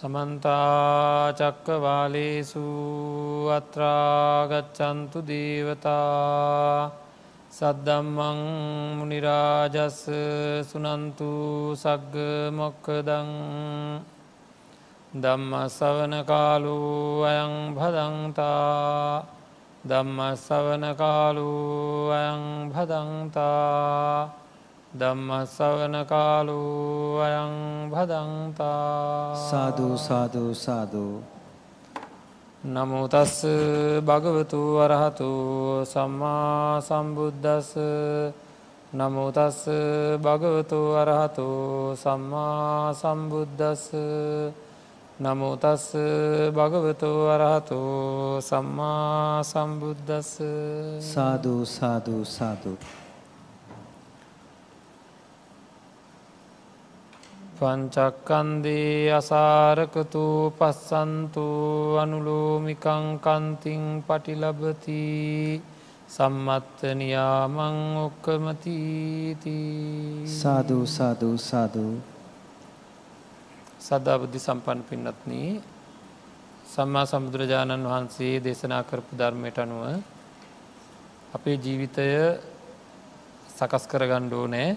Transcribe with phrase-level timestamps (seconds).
[0.00, 1.52] සමන්තාචක්කවාලේසු
[3.50, 6.88] අත්‍රාගච්චන්තු දේවතා
[7.50, 8.40] සද්දම්මං
[8.98, 10.00] මනිරාජස්ස
[10.64, 11.30] සුනන්තු
[11.74, 12.16] සග්ග
[12.50, 13.30] මොක්කදං
[15.14, 16.78] දම්ම සවන කාලු
[17.24, 19.24] අයං භදන්තා
[19.84, 21.50] දම්ම සවන කාලු
[22.10, 24.40] අයං භදන්තා
[24.90, 26.58] දම්ම සවන කාලු
[27.16, 31.22] අයං භදන්තා। සාධූ සාධූ සාධූ
[32.64, 33.46] නමුතස්ස
[34.02, 35.30] භගවතු වරහතු
[35.86, 37.70] සම්මා සම්බුද්ධස්ස
[38.92, 39.60] නමුතස්ස
[40.18, 41.46] භගවතු වරහතු
[41.96, 43.84] සම්මා සම්බුද්ධස්ස
[45.20, 45.86] නමුතස්ස
[46.52, 47.78] භගවතු වරහතු
[48.42, 50.34] සම්මා සම්බුද්ධස්ස
[51.00, 52.76] සාධූ සාධූ සාධූ
[57.60, 61.44] පංචක්කන්දේ අසාරකතු පස්සන්තු
[61.94, 65.02] අනුලෝමිකං කන්තිං පටිලබති
[66.08, 69.58] සම්මත්ත නියාමං ඔක්කමතීති
[70.34, 71.92] සාධූ සාධූ සාධූ
[73.80, 75.32] සදාබුද්ධි සම්පන් පින්නත්න
[76.66, 79.84] සම්මා සමුදුරජාණන් වහන්සේ දේශනා කරපු ධර්මයට අනුව
[81.32, 82.08] අපේ ජීවිතය
[83.50, 84.70] සකස් කරගණ්ඩෝ නෑ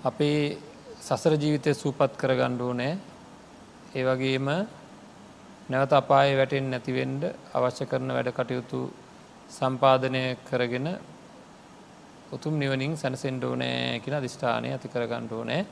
[0.00, 0.56] අපේ
[0.98, 2.92] සසර ජීවිතය සූපත් කර ගණ්ඩුව නෑ
[3.92, 4.48] ඒ වගේම
[5.68, 8.80] නැවත අපාය වැටෙන් නැතිවෙන්ඩ අවශ්‍ය කරන වැඩ කටයුතු
[9.50, 10.88] සම්පාධනය කරගෙන
[12.32, 15.62] උතුම් නිවනින් සැනසෙන්ඩෝ නෑ කියෙන දිෂ්ඨානය ඇති කර ගණ්ඩුව නෑ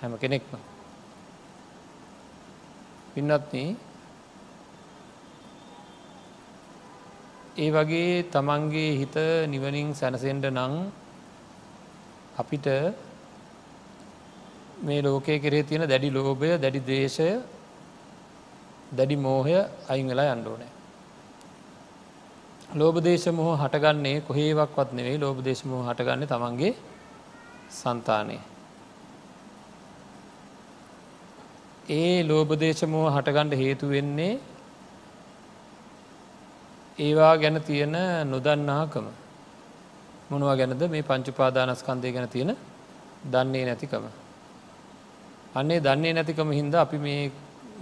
[0.00, 0.52] හැම කෙනෙක්ම.
[3.12, 3.56] පින්නත්න
[7.56, 9.16] ඒ වගේ තමන්ගේ හිත
[9.48, 10.74] නිවනින් සැනසෙන්ඩ නං
[12.36, 12.68] අපිට
[14.78, 17.28] මේ ලෝකය කෙරේ තියෙන දැඩි ලෝභය දැඩි දේශය
[18.92, 19.54] දැඩි මෝහය
[19.88, 20.70] අයින් වෙලා අන්ඩෝනෑ.
[22.70, 26.74] ලෝබදේශ මොහ හටගන්නේ කොහේවක්වත් නෙවෙයි ලෝබදේශ මොහ හටගන්න තමන්ගේ
[27.70, 28.38] සන්තානය.
[31.90, 34.34] ඒ ලෝබදේශ මොහ හටගණ්ඩ හේතු වෙන්නේ
[36.98, 37.96] ඒවා ගැන තියෙන
[38.26, 39.06] නොදන්නාකම
[40.30, 42.56] මොනවා ගැනද මේ පංචුපාදානස්කන්දය ගැන තියෙන
[43.24, 44.04] දන්නේ නැතිකම.
[45.58, 46.98] අන්නේ දන්නේ නැතිකම හින්ද අපි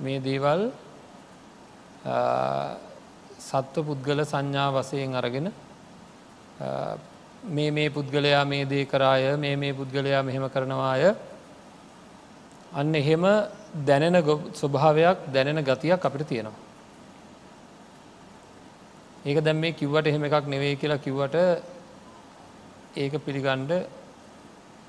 [0.05, 0.61] මේ දේවල්
[3.41, 5.49] සත්ව පුද්ගල සංඥා වසයෙන් අරගෙන
[7.49, 11.05] මේ මේ පුද්ගලයා මේ දේ කරාය මේ මේ පුද්ගලයා මෙහෙම කරනවාය
[12.73, 13.25] අන්න එහෙම
[13.85, 14.17] දැනෙන
[14.55, 16.65] ස්වභාවයක් දැනෙන ගතියක් අපිට තියෙනවා.
[19.25, 21.37] ඒක දැම් මේ කිව්වට එහෙම එකක් නෙවෙයි කියලා කිව්වට
[22.97, 23.73] ඒක පිළිගණ්ඩ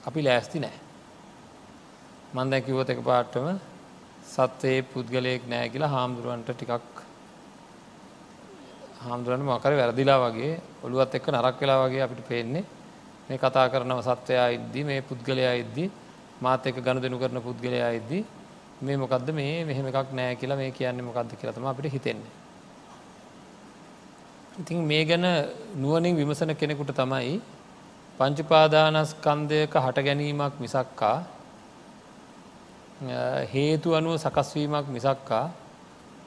[0.08, 0.87] අපි ලෑස්ති නෑ.
[2.28, 3.46] මන්ද කිව්වත එක පාට්ටම
[4.26, 6.96] සත්වයේ පුද්ගලයෙක් නෑ කියලා හාමුදුරුවන්ට ටිකක්
[9.00, 12.64] හාමුදුරන් මකර වැරදිලා වගේ ඔළුවත් එක්ක නරක් වෙලා වගේ අපිට පේන්නේ
[13.28, 15.86] මේ කතා කරනව සත්වයා ඉද්දි මේ පුද්ගලයා ඉද්දි
[16.42, 18.20] මාත එක ගණු දෙනු කරන පුද්ගලයා ඉද්දි
[18.82, 22.34] මේ මොකක්ද මේ මෙහෙම එකක් නෑ කියලා මේ කියන්නේ මොකක්ද කියලා තමයි අපිට හිතෙන්නේ.
[24.58, 25.26] ඉතින් මේ ගැන
[25.76, 27.40] නුවණින් විමසන කෙනෙකුට තමයි
[28.20, 31.18] පංච උපාදානස්කන්ධයක හට ගැනීමක් මිසක්කා
[33.00, 35.52] හේතු අනුව සකස්වීමක් මිසක්කා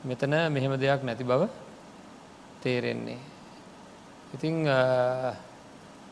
[0.05, 1.49] මෙතන මෙහෙම දෙයක් නැති බව
[2.63, 3.19] තේරෙන්නේ.
[4.35, 4.67] ඉතිං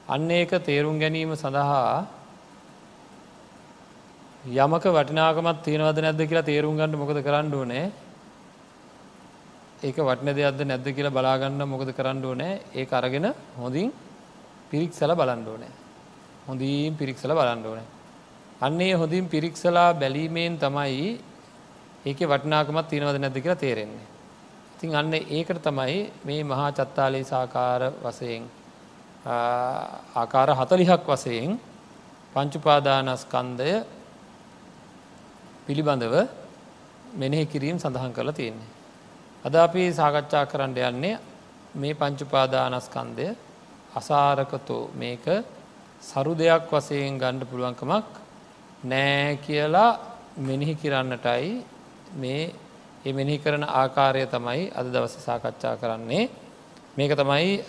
[0.09, 2.07] අන්න ඒක තේරුම් ගැනීම සඳහා
[4.47, 7.93] යමක වටිනාකමත් තියෙනවද නැද්ද කියලා තේරුම් ගන්න මොකද කරන්න ඕනේ?
[9.81, 12.61] ඒක වටන දෙයක්ද නැද්ද කියලා බලාගන්න මොකද කරන්න ඕනෑ?
[12.75, 13.93] ඒ අරගෙන හොඳින්
[14.71, 15.73] පිරික්සල බලන්න ඕනෑ.
[16.49, 17.98] හොඳීන් පිරික්සල බලන්න ඕනෑ.
[18.61, 21.11] අන්නේ හොඳින් පිරික්සලා බැලීමෙන් තමයි
[22.05, 24.07] ඒක වටනාකමත් තියෙනවද නැද කියලා තේරෙන්නේ.
[24.75, 28.43] ඉතින් අන්න ඒකට තමයි මේ මහා චත්තාලේ සාකාර වසයෙන්
[30.15, 31.61] ආකාර හතලිහක් වසයෙන්
[32.33, 33.71] පංචුපාදානස්කන්දය
[35.67, 36.15] පිළිබඳව
[37.15, 38.71] මෙනෙහි කිරීම් සඳහන් කරලා තියෙන්නේ.
[39.45, 41.19] අද අපි සාකච්ඡා කරන්න යන්නේ
[41.75, 43.27] මේ පංචුපාදානස්කන්දය
[43.95, 45.27] අසාරකතෝ මේක
[46.03, 48.28] සරු දෙයක් වසයෙන් ගණ්ඩ පුළුවන්කමක්
[48.81, 49.99] නෑ කියලා
[50.39, 51.65] මෙනෙහි කිරන්නටයි
[52.15, 52.55] මේ
[53.05, 56.31] ඒ මෙනෙහි කරන ආකාරය තමයි අද දවස සාකච්ඡා කරන්නේ.
[56.97, 57.65] මේක තමයි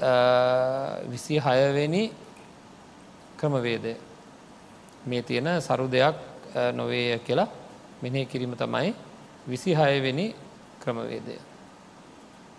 [1.10, 2.04] විසි හයවෙනි
[3.36, 3.94] ක්‍රමවේදය.
[5.06, 6.16] මේ තියෙන සරු දෙයක්
[6.74, 7.50] නොවේය කියලා
[8.02, 8.94] මෙනෙහි කිරීම තමයි
[9.48, 10.34] විසි හයවෙනි
[10.80, 11.36] ක්‍රමවේදය.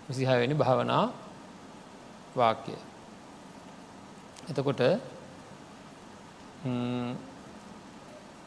[0.08, 1.05] විසි හයවෙනි භාවනා
[2.35, 2.79] වාක්‍යය.
[4.50, 4.81] එතකොට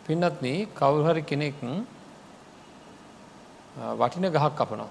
[0.06, 1.56] පින්නත්න කවුහරි කෙනෙක්
[3.96, 4.90] වටින ගහක් කපනවා.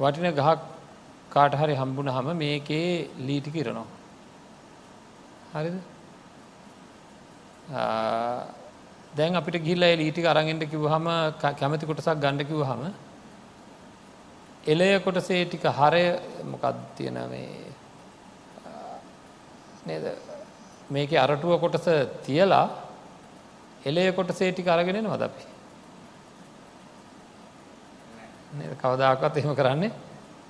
[0.00, 0.58] වටින ගහක්
[1.30, 3.86] කාට හරි හම්බුන හම මේකේ ලීටි කිරනවා.
[5.52, 5.76] හරිද
[9.12, 11.06] දැන් අපිට ගිල්ල ලීටි අරගෙන්ට කිව්හම
[11.40, 12.82] කැමති කොටසක් ගණ්ඩ කිව් හම
[14.66, 16.04] එලය කොටසේ ටික හරය
[16.44, 16.64] මොකක්
[16.96, 17.48] තියෙන මේ
[19.86, 20.04] නේද
[20.90, 21.88] මේක අරටුව කොටස
[22.26, 22.66] තියලා
[23.84, 25.44] එලය කොටසේ ටික අරගෙනෙන වද අපි?
[28.76, 29.92] කවදාකත් එහෙම කරන්නේ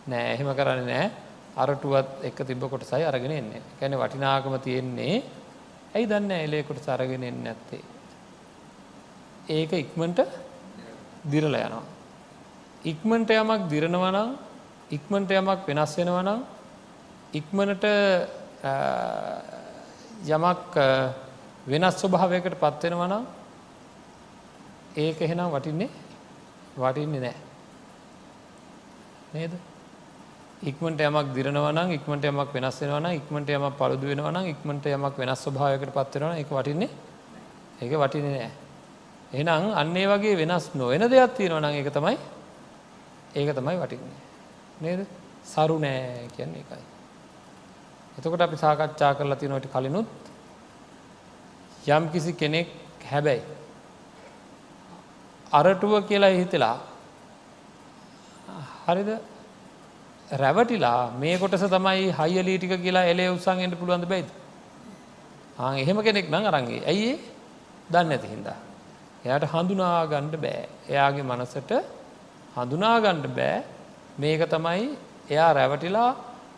[0.06, 0.32] නෑ.
[0.34, 1.10] එහෙම කරන්න නෑ.
[1.56, 3.62] අරටුවත් එක තිබ්බ කොටසයි අරගෙන එන්නේ.
[3.78, 5.22] කැන වටිනාකම තියෙන්නේ.
[5.94, 7.82] ඇයි දන්න එලේ කොට සරගෙන එන්න ඇත්තේ
[9.48, 10.20] ඒක ඉක්මට
[11.24, 11.82] දිරල යනවා.
[12.84, 14.30] ඉක්මට යමක් දිරනවනම්
[14.90, 16.40] ඉක්මට යමක් වෙනස් වෙනවනම්
[17.32, 17.84] ඉක්මනට
[20.28, 20.78] යමක්
[21.66, 23.24] වෙනස් ස්වභාවයකට පත්වෙනවනම්
[24.96, 25.88] ඒක එහෙනම් වටින්නේ
[26.76, 27.36] වටින්නේ නෑ
[29.34, 29.52] නේද?
[30.62, 35.92] ඉක්මට යමක් දිරනවන ඉක්මට යමක් වෙනස් වෙනවන ඉක්මට යමක් පළුදු වෙනවන ඉක්මට යමක් වෙනස් ස්වභාවයකට
[35.92, 36.90] පත්වෙනවා එක වටින්නේ
[37.80, 38.50] ඒක වටින නෑ
[39.32, 42.16] එනම් අන්නේ වගේ වෙනස් නොවෙන දෙයක් තියෙනවන ඒක තමයි
[43.32, 44.18] ඒක තමයි වටින්නේ.
[44.80, 45.06] නේද?
[45.44, 46.84] සරු නෑ කියන්නේ එකයි
[48.18, 50.19] එතකොට අපි සාකච්ඡා කරලා තිනොට කලිනුත්
[51.86, 52.68] යම් කිසි කෙනෙක්
[53.10, 53.42] හැබැයි
[55.52, 56.76] අරටුව කියලා හිතලා
[58.86, 59.10] හරිද?
[60.32, 64.28] රැවටිලා මේ කොටස තමයි හයිියලී ටික කියලා එලේ උත්සන්ගෙන්ට පුළුවන්ද බයිද
[65.58, 67.12] ආ එහෙම කෙනෙක් නං අරන්ගේ ඇයි
[67.90, 68.58] දන්න ඇති හින්දා.
[69.24, 70.68] එයාට හඳුනාගණ්ඩ බෑ.
[70.88, 71.70] එයාගේ මනසට
[72.56, 73.64] හඳුනාගණ්ඩ බෑ.
[74.18, 74.84] මේක තමයි
[75.30, 76.10] එයා රැවටිලා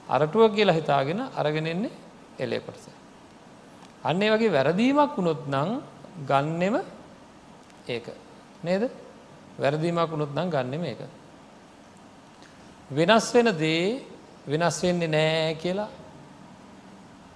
[0.09, 1.93] අරටුව කියලා හිතාගෙන අරගෙනෙන්නේ
[2.39, 3.02] එලේ කොටස.
[4.05, 5.71] අන්නේ වගේ වැරදීමක් වුණොත් නං
[6.27, 6.77] ගන්නෙම
[7.87, 8.07] ඒක.
[8.63, 8.91] නේද?
[9.59, 11.01] වැරදීමක් වුණොත් නම් ගන්න මේක
[12.91, 14.03] වෙනස් වෙන දේ
[14.47, 15.89] වෙනස් වෙන්නේ නෑ කියලා.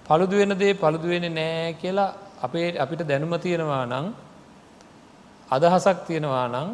[0.05, 4.07] පළුදු වෙන දේ පළුදු වෙන නෑ කියලා අපේ අපිට දැනුම තියෙනවා නං
[5.49, 6.69] අදහසක් තියෙනවා නං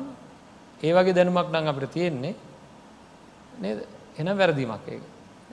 [0.82, 2.36] ඒ වගේ දැනුමක් නං අපිට තියෙන්නේ
[3.60, 3.80] නේද?
[4.18, 5.04] එනම් වැරදිීමක් ඒක.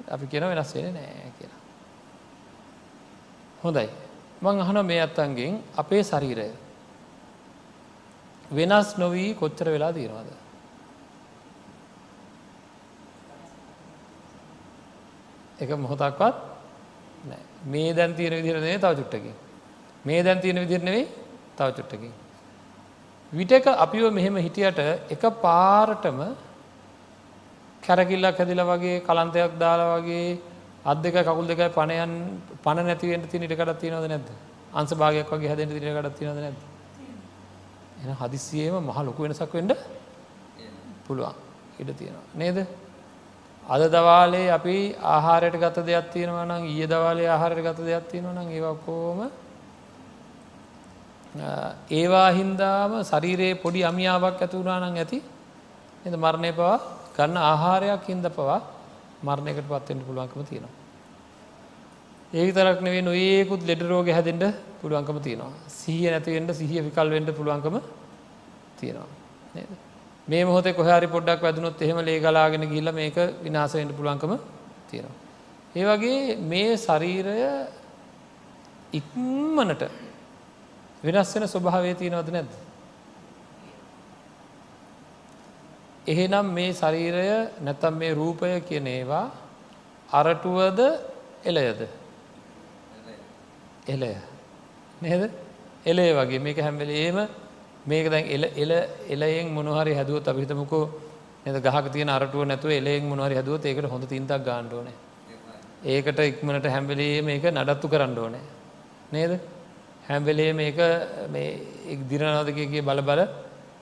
[0.09, 1.61] අපි කියන වෙනස් වෙන නෑ කියලා.
[3.63, 3.89] හොඳයි.
[4.43, 6.49] මං අහන මේ අත්තන්ගෙන් අපේ ශරීරය.
[8.51, 10.31] වෙනස් නොවී කොච්චර වෙලා තියෙනවාද?
[15.61, 16.37] එක මොහොතක්වත්
[17.67, 19.35] මේ දැන් තියෙන විදිරනේ තව චුට්ටකින්.
[20.05, 21.07] මේ දැන් තියෙන විදිරනෙවෙයි
[21.57, 22.13] තව චුට්ටකින්.
[23.33, 24.79] විටක අපිව මෙහෙම හිටියට
[25.11, 26.19] එක පාරටම
[27.83, 30.39] කැරකිල්ලක් හැදිල වගේ කලන්තයක් දාලා වගේ
[30.85, 32.13] අත් දෙක කකුල් දෙකයි පණයන්
[32.63, 34.29] පණ නැතිවෙන්ට තින ඉටකටත් තියෙනවද නැද
[34.73, 36.59] අන්ස භාගයක් වගේ හැදෙන්ට තිරකටත් තියෙනද නැද
[38.01, 39.77] එන හදිසියේම මහ ලොකු වෙනසක් වෙන්ඩ
[41.07, 41.35] පුළුවන්.
[41.79, 42.25] ඉඩ තියෙනවා.
[42.35, 42.59] නේද?
[43.65, 48.49] අද දවාලේ අපි ආහාරයට ගත දෙයක් තියෙනවා නම් ඊය දවාලේ ආහාරයට ගත දෙයක් තියෙනවා නම්
[48.51, 49.19] ඒවක්කෝම
[51.91, 55.19] ඒවා හින්දාම ශරීරයේ පොඩි අමියාවක් ඇති වුණා නම් ඇති.
[56.07, 56.77] එද මරණය පවා
[57.17, 58.61] ගන්න ආහාරයක් හින්ද පවා
[59.23, 60.75] මරණයකට පත්වෙන්ට පුළුවන්කම තියෙනවා.
[62.33, 64.45] ඒ තරක් නෙවේ නොඒකුත් ලෙඩ රෝග හැදෙන්ට
[64.81, 65.53] පුළුවන්කම තියෙනවා.
[65.69, 67.77] සීහ නැතිවෙන්ට සිහිය විකල් වෙන්ට පුළුවන්කම
[68.79, 69.09] තියෙනවා.
[69.55, 69.71] නේද?
[70.29, 74.33] මේ මොහොතේ කොහරි පොඩ්ඩක් වැදුනොත් එහෙම ලේ ගලාගෙන ගිහිල්ලා මේක විනාශ වෙන්න පුළුවන්කම
[74.91, 75.17] තියෙනවා.
[75.77, 77.37] ඒ වගේ මේ ශරීරය
[78.93, 79.83] ඉක්මනට
[81.05, 82.53] වෙනස් වෙන ස්වභාවය තියෙනවද නැද්ද?
[86.11, 87.27] එහෙනම් මේ ශරීරය
[87.61, 89.27] නැත්තම් මේ රූපය කියන ඒවා
[90.09, 90.81] අරටුවද
[91.45, 91.81] එලයද?
[93.87, 94.15] එලය.
[95.01, 95.31] නේද?
[95.85, 97.29] එලය වගේ මේක හැම වෙලේම
[97.85, 98.73] මේක දැන් එල එල
[99.09, 100.85] එලයෙන් මොනහරි හැදුවත් අපි හිතමුකෝ
[101.45, 104.97] නේද ගහක තියෙන අරටුව නැතුව එලයෙන් මොනහරි හැදුවොත් ඒකට හොඳ තින්තක් ගන්න ඕනේ.
[105.87, 108.43] ඒකට ඉක්මනට හැම වෙලේම මේක නඩත්තු කරන්න ඕනේ.
[109.13, 109.41] නේද?
[110.05, 110.77] හැම වෙලේම මේක
[111.29, 113.23] මේ දිරනවද කිය බල බල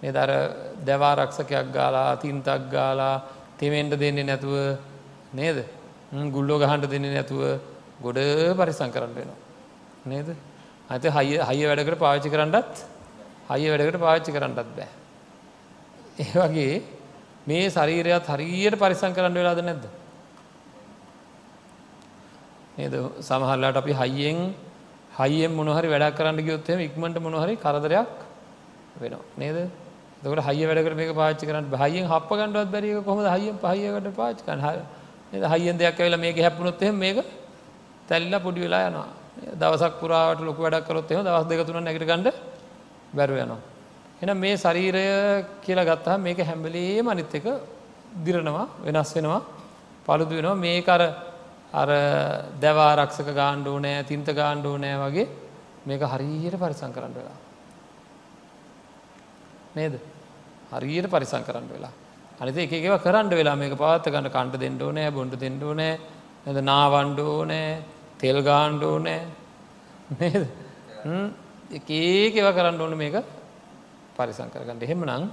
[0.02, 0.31] නේද අර
[0.81, 3.23] දැවා රක්ෂකයක් ගාලා තින්තක් ගාලා
[3.57, 4.78] තෙමෙන්ට දෙන්නේ නැතුව
[5.33, 5.64] නේද?
[6.28, 7.43] ගුල්ලෝ ගහන්න දෙන්නේ නැතුව
[8.00, 8.19] ගොඩ
[8.55, 9.38] පරිසම් කරන්න වෙනවා.
[10.05, 10.28] නේද?
[10.88, 12.85] අත හයිය හයිය වැඩකට පාවිච්චි කරන්නත්
[13.49, 14.88] හයිය වැඩකට පාච්චි කරන්නත් බෑ.
[16.19, 16.83] ඒ වගේ
[17.47, 19.85] මේ ශරීරයත් හරියට පරිසං කරන්න වෙලාද නැද්ද.
[22.76, 24.38] නේද සමහල්ලාට අපි හයියෙන්
[25.14, 28.11] හයියෙන් මොනහරි වැඩක් කරන්න ගයොත්ම ඉක්මට මොනහරි කරදරයක්
[28.97, 29.57] වෙනවා නේද
[30.21, 34.69] දකට හය වැඩකට මේ පාච්චි කරන්න හයියෙන් හප ගන්නඩත් බැරික කොහොම හයියෙන් පහයකට පාච්චකන් හ
[35.33, 37.19] හයියෙන් දෙයක් ඇවෙලා මේක හැප්පුණොත් මේක
[38.09, 39.09] තැල්ලා පොඩි වෙලා යනවා.
[39.55, 42.35] දවසක් පුරාට ලොක වැඩක් කරොත් එම දවස් දෙක තුන නැගට ගන්නඩ
[43.15, 43.61] බැරුව යනවා.
[44.23, 45.05] එන මේ ශරීරය
[45.63, 47.47] කියලා ගත්තහ මේක හැම්බලේම අනිත් එක
[48.25, 49.43] දිරනවා වෙනස් වෙනවා
[50.07, 50.55] පළුදු වෙනවා.
[50.57, 51.03] මේ අර
[51.73, 51.91] අර
[52.61, 55.29] දැවාරක්ෂක ගාණ්ඩෝ නෑ තින්ත ගාණ්ඩෝ නෑ වගේ
[55.87, 57.48] මේක හරියට පරිසං කරන්න වෙලා.
[59.75, 59.95] නේද
[60.71, 61.93] හරියට පරිසං කරන්න වෙලා.
[62.41, 65.93] අනිත එකව කරන්න වෙලා මේක පාත්ත ගන්න කණ්ඩ දෙන්නඩෝ නෑ බොන්ඩ දෙන්නඩෝ නෑ
[66.47, 67.83] ඇද නාවන්්ඩෝ නෑ
[68.19, 69.21] තෙල් ගාණ්ඩෝ නෑ
[70.13, 70.49] නේද
[71.71, 73.21] ඒකේකව කරන්න ඕන මේක
[74.17, 75.29] පරිසං කරගන්න එහෙම නං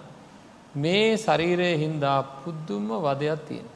[0.75, 3.67] මේ ශරීරය හින්දා පුද්දුම්ම වදයක් තියෙන.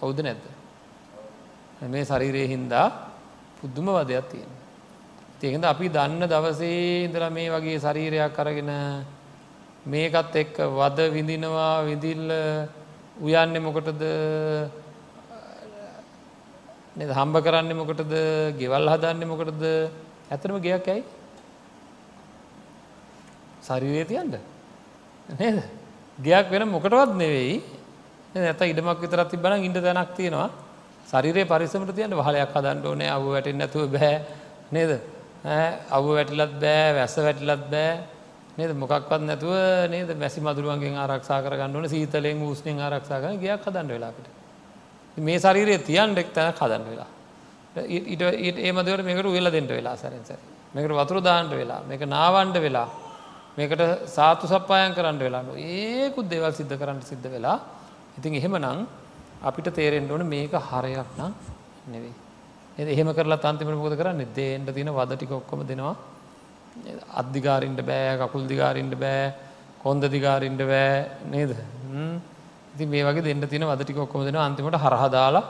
[0.00, 0.44] ඔවුද නැද්ද.
[1.84, 2.86] මේ ශරීරය හින්දා
[3.58, 4.50] පුද්දුම වදයක් තියෙන.
[5.42, 8.70] තියකද අපි දන්න දවසේ ඉඳලා මේ වගේ ශරීරයක් අරගෙන
[9.84, 12.30] මේකත් එක්ක වද විඳිනවා විදිල්ල
[13.20, 14.02] උයන්න මොකටද?
[17.10, 18.12] හම්බ කරන්න මොකටද?
[18.54, 19.64] ගෙවල් හදන්න මොකටද?
[20.30, 21.02] ඇතරම ගයක් ඇයි?
[23.62, 24.38] ශරීරය තියන්ට
[25.40, 25.58] නේද?
[26.18, 27.62] ගයක් වෙන මොකටවත් නෙවෙයි.
[28.36, 30.50] නැත ඉඩමක් විතරත් තිබන ඉට දැනක් තියෙනවා.
[31.04, 33.10] ශරිරය පරිසමට තියන්න වහලයක් හදන්න ඕනේ.
[33.10, 34.22] අව වැටෙන් නැතුව බෑ.
[34.70, 35.11] නේද?
[35.44, 37.98] අව වැටිලත් බෑ වැස්ස වැටිලත් බෑ.
[38.58, 38.76] නේද?
[38.76, 39.54] මොකක්වත් නැතුව
[39.90, 40.14] නේද?
[40.16, 44.26] මැසි මදුරුවන්ගෙන් ආරක්ෂා කරගන්න ඕන සීතලෙන් ූස්නෙන් ආරක්ෂාගන ගයක් හදන්න වෙලාකට
[45.16, 47.10] මේ ශරීරය තියන් ෙක් තැන හදන්න වෙලා.
[47.76, 50.32] ඊට ඒමදවට මේකට වෙල දෙට වෙලා සැරෙන්ස
[50.74, 52.88] මේකට වතුර දාන්ට වෙලා මේක නාවන්ඩ වෙලා
[53.56, 57.58] මේකට සාතු සප්පායන් කරන්න වෙලාන්න ඒකුත් දෙවල් සිද්ධ කරන්න සිද්ධ වෙලා.
[58.18, 58.86] ඉතින් එහෙම නං
[59.42, 61.32] අපිට තේරෙන්ට ඕන මේක හරයක් නම්
[61.88, 62.21] නෙවෙයි.
[62.78, 64.26] එ එහෙම කරලා තන්තිමට මොකද කරන්න?
[64.34, 65.94] දේන්ට තින වදටික ඔක්කොම දෙනවා.
[67.20, 69.32] අධිකාරින්ට බෑ කකුල් දිගාරින්ට බෑ
[69.82, 71.52] කොන්ද දිගාරින්ට බෑ නේද?
[72.74, 75.44] ඉති මේ වගේ දෙන්න තින වදටික ඔක්කොම දෙෙන අන්තිමට හරහදාලා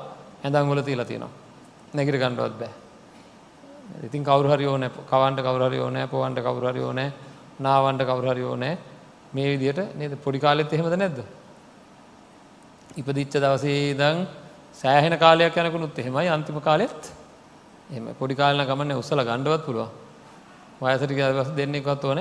[0.45, 1.31] ඇඳංගොල තිීලා තියෙනවා.
[1.95, 2.73] නැගිට ගණ්ඩුවත් බෑ.
[4.07, 7.12] ඉතින් කවරුහරි ඕන කවන්ට කවරහරි ඕනෑ පොවන්ට කවරුහරි ඕනෑ
[7.61, 8.79] නාවන්ට කවරුහරි ඕනෑ.
[9.33, 10.19] මේ විදියට නේද?
[10.25, 11.19] පොඩිකාලෙත් එහෙමද නැද්ද?
[12.99, 14.26] ඉපදිච්ච දවසේ දං
[14.85, 17.12] සෑහෙන කාලයක් යනකුණුත් එහෙමයි අන්තිම කාලෙත්
[17.91, 19.91] එම පොඩි කාලන ගමන්න උසල ගණ්ඩුවත් පුළුව
[20.81, 22.21] වයසටික දවස් දෙන්නෙක්වත් ඕන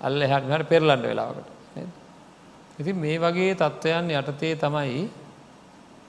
[0.00, 1.48] අල්ල හැටමට පෙරලන්ඩ වෙලාවට
[2.78, 5.04] ඉති මේ වගේ තත්ත්වයන් යටතේ තමයි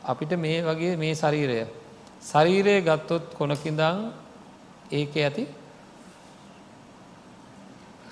[0.04, 1.68] අපිට මේ වගේ මේ ශරීරය.
[2.22, 4.00] ශරීරය ගත්තොත් කොනකින්දං
[4.92, 5.48] ඒක ඇති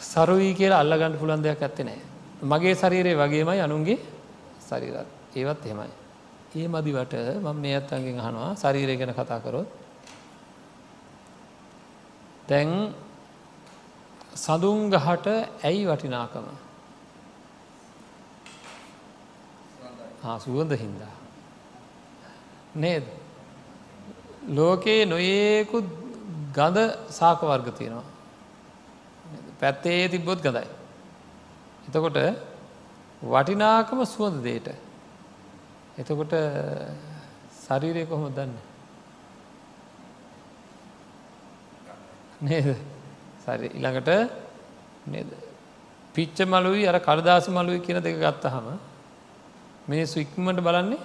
[0.01, 2.01] සරුවී කියලා අල්ලගන්න පුළන් දෙයක් ඇත්තේ නෑ
[2.43, 3.99] මගේ ශරීරය වගේමයි අනුන්ගේ
[4.61, 5.07] ශරීරත්.
[5.33, 6.00] ඒවත් එහෙමයි.
[6.55, 9.69] ඒ මදිවට මම මේ අත්තන්ගෙන් අහනවා ශරීරය ගැන කතා කරොත්.
[12.49, 12.71] දැන්
[14.35, 15.27] සඳුන්ගහට
[15.63, 16.47] ඇයි වටිනාකම?
[20.39, 21.15] සුවඳ හින්දා.
[22.75, 23.05] නේද?
[24.49, 25.87] ලෝකයේ නොඒකුත්
[26.53, 26.77] ගඳ
[27.09, 28.07] සාක වර්ග තියෙනවා.
[29.59, 30.67] පැත්තේ තිබ්බොත් ගඳයි.
[31.87, 32.17] එතකොට
[33.23, 34.90] වටිනාකම සුවඳ දේට
[36.01, 36.33] එතකොට
[37.61, 38.53] ශරීරය කොහොම දන්න?
[42.41, 42.75] නේද?
[43.41, 44.09] සරි ඉළඟට
[45.07, 45.29] නේද?
[46.13, 48.67] පිච්ච මලුයි අර කරදාස මලුයි කියන දෙක ගත්ත හම
[49.87, 50.99] මේ ස්වික්මට බලන්නේ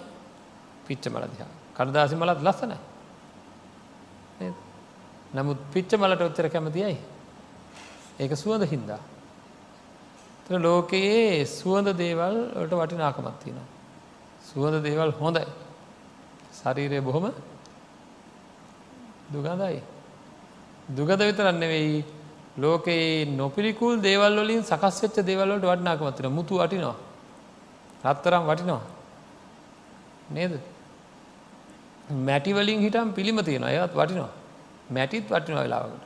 [0.87, 1.53] පිච්ච මල දිහා.
[1.75, 2.79] කරදාසි මලත් ලස්සනයි.
[5.35, 6.97] නමුත් පිච්ච මලට ඔත්තර කැමතියයි
[8.19, 9.01] ඒක සුවඳ හින්දා.
[10.59, 13.76] ලෝකයේ සුවඳ දේවල් වලට වටිනාකමත් තියෙනවා.
[14.57, 15.45] සුවඳ දේවල් හොඳයි.
[16.59, 17.25] ශරීරය බොහොම
[19.33, 19.81] දුගඳයි.
[20.89, 22.05] දුගද විතරන්න වෙයි
[22.59, 26.97] ලෝකයේ නොපිරිකුල් දේවල් වලින් සකස් වෙච්ච දේවල්වලට වටනාකමතින මුතු වටිනවා.
[28.05, 28.83] රත්තරම් වටිනවා.
[30.33, 30.53] නේද.
[32.29, 34.33] මැටිවලින් හිටම් පිළිම තියෙන අයත් වටිනවා.
[34.91, 36.03] මැටිත් වටිනවා වෙලාවකට.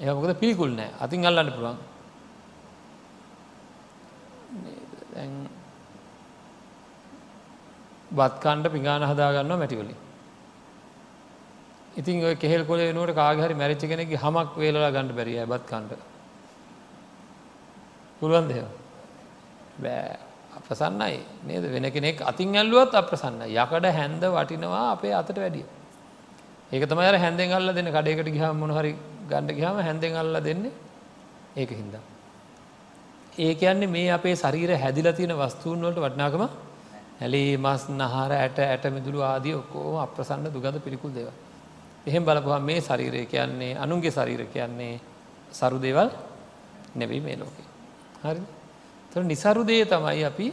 [0.00, 1.78] ඒකද පිළිකුල් නෑ අතින් අල්ලන්න පුළුවන්.
[8.10, 9.96] බත්කණ්ඩ පිගාන හදාගන්න මැටිවලින්.
[11.96, 15.92] ඉතින් ඔය කෙහෙල් කොල නුවට කාගහරි මැරිච්ච කෙනෙක් හමක් වේලලා ගණඩ බැරිය බත් කණ්ඩ.
[18.20, 18.66] පුළුවන් දෙව.
[19.78, 20.16] බෑ
[20.58, 25.64] අප්‍රසන්නයි නේද වෙන කෙනෙක් අතින් ඇල්ලුවත් අප්‍රසන්න යකඩ හැන්ද වටිනවා අපේ අතට වැඩිය.
[26.72, 28.92] ඒක තමයි හැන්දෙන් අල්ල දෙන්න කඩේකට ගිහම මොනහරි
[29.28, 30.72] ගණඩ ගහම හැන්දෙන් අල්ල දෙන්නේ
[31.56, 32.00] ඒක හින්දා.
[33.38, 36.44] ඒ කියන්නේ මේ අපේ ශරීර හැදිලා තියෙන වස්තුූන් වලට වටනාකම
[37.20, 41.28] ඇලේ මස් නහර ඇට ඇට මිදුළු ආදී ඔක්කෝම අප්‍රසන්න දුගඳ පිළිකුල් දේව.
[42.06, 45.00] එහෙම බලපුහා මේ ශරීරය කියන්නේ අනුන්ගේ ශරීර කියන්නේ
[45.50, 46.08] සරු දේවල්
[46.94, 47.66] නෙවෙයි මේ ලෝකේ.
[48.22, 48.42] හරි
[49.10, 50.46] තො නිසරුදේ තමයි අපි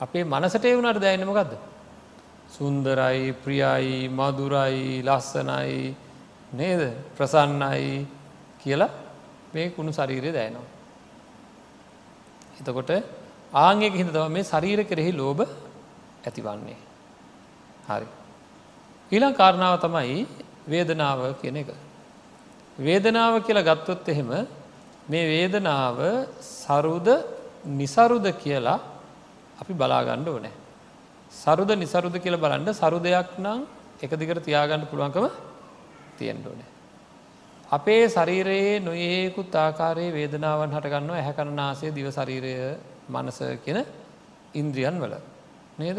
[0.00, 1.52] අපේ මනසට වුණට දැනමගත්ද.
[2.48, 5.94] සුන්දරයි ප්‍රියයි මදුරයි ලස්සනයි
[6.52, 6.82] නේද
[7.16, 8.06] ප්‍රසන්නයි
[8.60, 8.90] කියලා
[9.54, 10.68] මේ කුණු ශරීරය දෑනවා.
[12.60, 12.90] එතකොට
[13.56, 15.40] ආංගක හිද තම මේ ශරීර කෙරෙහි ලෝබ
[16.24, 16.76] ඇතිවන්නේ.
[17.88, 18.06] හරි.
[19.12, 20.26] ඊළං කාරණාව තමයි
[20.66, 21.70] වේදනාව කියන එක.
[22.78, 24.30] වේදනාව කියලා ගත්තොත් එහෙම
[25.08, 25.98] මේ වේදනාව
[26.40, 27.08] සරුද
[27.64, 28.80] නිසරුද කියලා
[29.60, 30.52] අපි බලාගණ්ඩ ඕනෑ.
[31.32, 33.66] සරුද නිසරුද කියල බලන්ඩ සරු දෙයක් නම්
[34.00, 35.26] එක දිකට තියාගන්න පුළුවන්කම
[36.18, 36.70] තියෙන්ඩ ඕනෑ.
[37.68, 42.54] අපේ ශරීරයේ නොඒකුත් ආකාරයේ වේදනාවන් හටගන්නවා ඇහැකරනාසේ දිව ශරීරය
[43.08, 43.84] මනස කියෙන
[44.54, 45.14] ඉන්ද්‍රියන් වල
[45.78, 45.98] නේද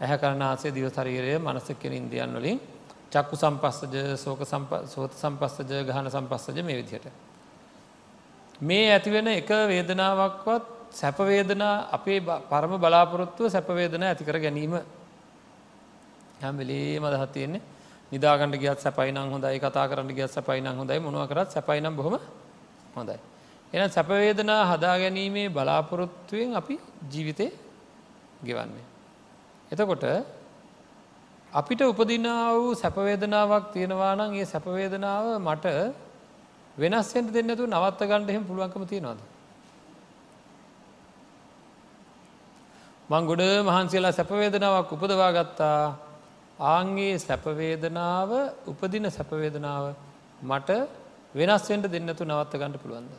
[0.00, 2.60] ඇහැකරනාසේ දිව ශරීරය මනස කියෙන ඉන්දියන් වලින්
[3.10, 4.40] චක්කු සම්පස්සජ සෝක
[4.86, 7.06] සෝත සම්පස්සජ ගහන සම්පස්සජ මේ විදිහට.
[8.60, 14.74] මේ ඇතිවෙන එක වේදනාවක්වත් සැපවේදනා අපේ පරම බලාපොරොත්තුව සැපවේදන ඇතිකර ගැනීම
[16.42, 17.62] හැම්වෙලේ මදහත් තියෙන්නේ
[18.12, 22.18] නිදාගට ගියත් සැපයිනං හොඳයි කතා කරන්න ගියත් සැපයිනං හොඳයි මොනව කරත් සැපයිනම් බොහොම
[22.96, 23.18] හොඳයි.
[23.72, 26.78] එන සැපවේදනා හදා ගැනීමේ බලාපොරොත්තුවෙන් අපි
[27.12, 27.46] ජීවිතය
[28.40, 28.86] ගෙවන්නේ.
[29.70, 30.04] එතකොට
[31.52, 35.66] අපිට උපදිනා වූ සැපවේදනාවක් තියෙනවා නම් ඒ සැපවේදනාව මට
[36.76, 39.20] වෙනස්සෙන්ට දෙන්නතු නවත්ත ගණඩ එහෙම පුළුවන්කම තියෙනවාද.
[43.10, 45.78] මං ගොඩ මහන්සේලා සැපවේදනාවක් උපදවා ගත්තා
[46.66, 48.30] ආන්ගේ සැපවේදනාව
[48.66, 49.84] උපදින සැපවේදනාව
[50.42, 50.70] මට
[51.34, 53.12] වෙනස්වෙන්ට දෙන්නතු නවත්ත ගන්නට පුළුවන්ද.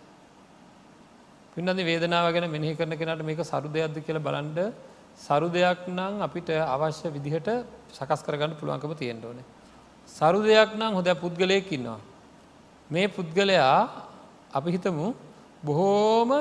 [1.53, 4.59] පින්නදි වේදනාව ගැන මෙහි කරන කෙනට මේක සරු දෙයක්ද කියල බලන්ඩ
[5.17, 7.49] සරු දෙයක් නං අපිට අවශ්‍ය විදිහට
[7.91, 9.45] සකස් කරගන්න පුළුවන්කම තියෙන්ට ඕනේ.
[10.09, 11.99] සරු දෙයක් නම් හොද පුද්ගලයෙක් ඉන්නවා.
[12.89, 13.89] මේ පුද්ගලයා
[14.53, 15.13] අපි හිතමු
[15.63, 16.31] බොහෝම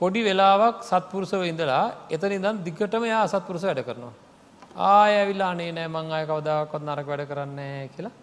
[0.00, 4.14] පොඩි වෙලාවක් සත්පුරුසව ඉඳලා එතන ඉදන් දිගටම යා අසත්පුරුස වැඩ කරනවා.
[4.76, 8.14] ආය ඇවිල්ලා අනේ නෑ මං අය කවදාකොත් නරක වැඩ කරන්නේ කියලා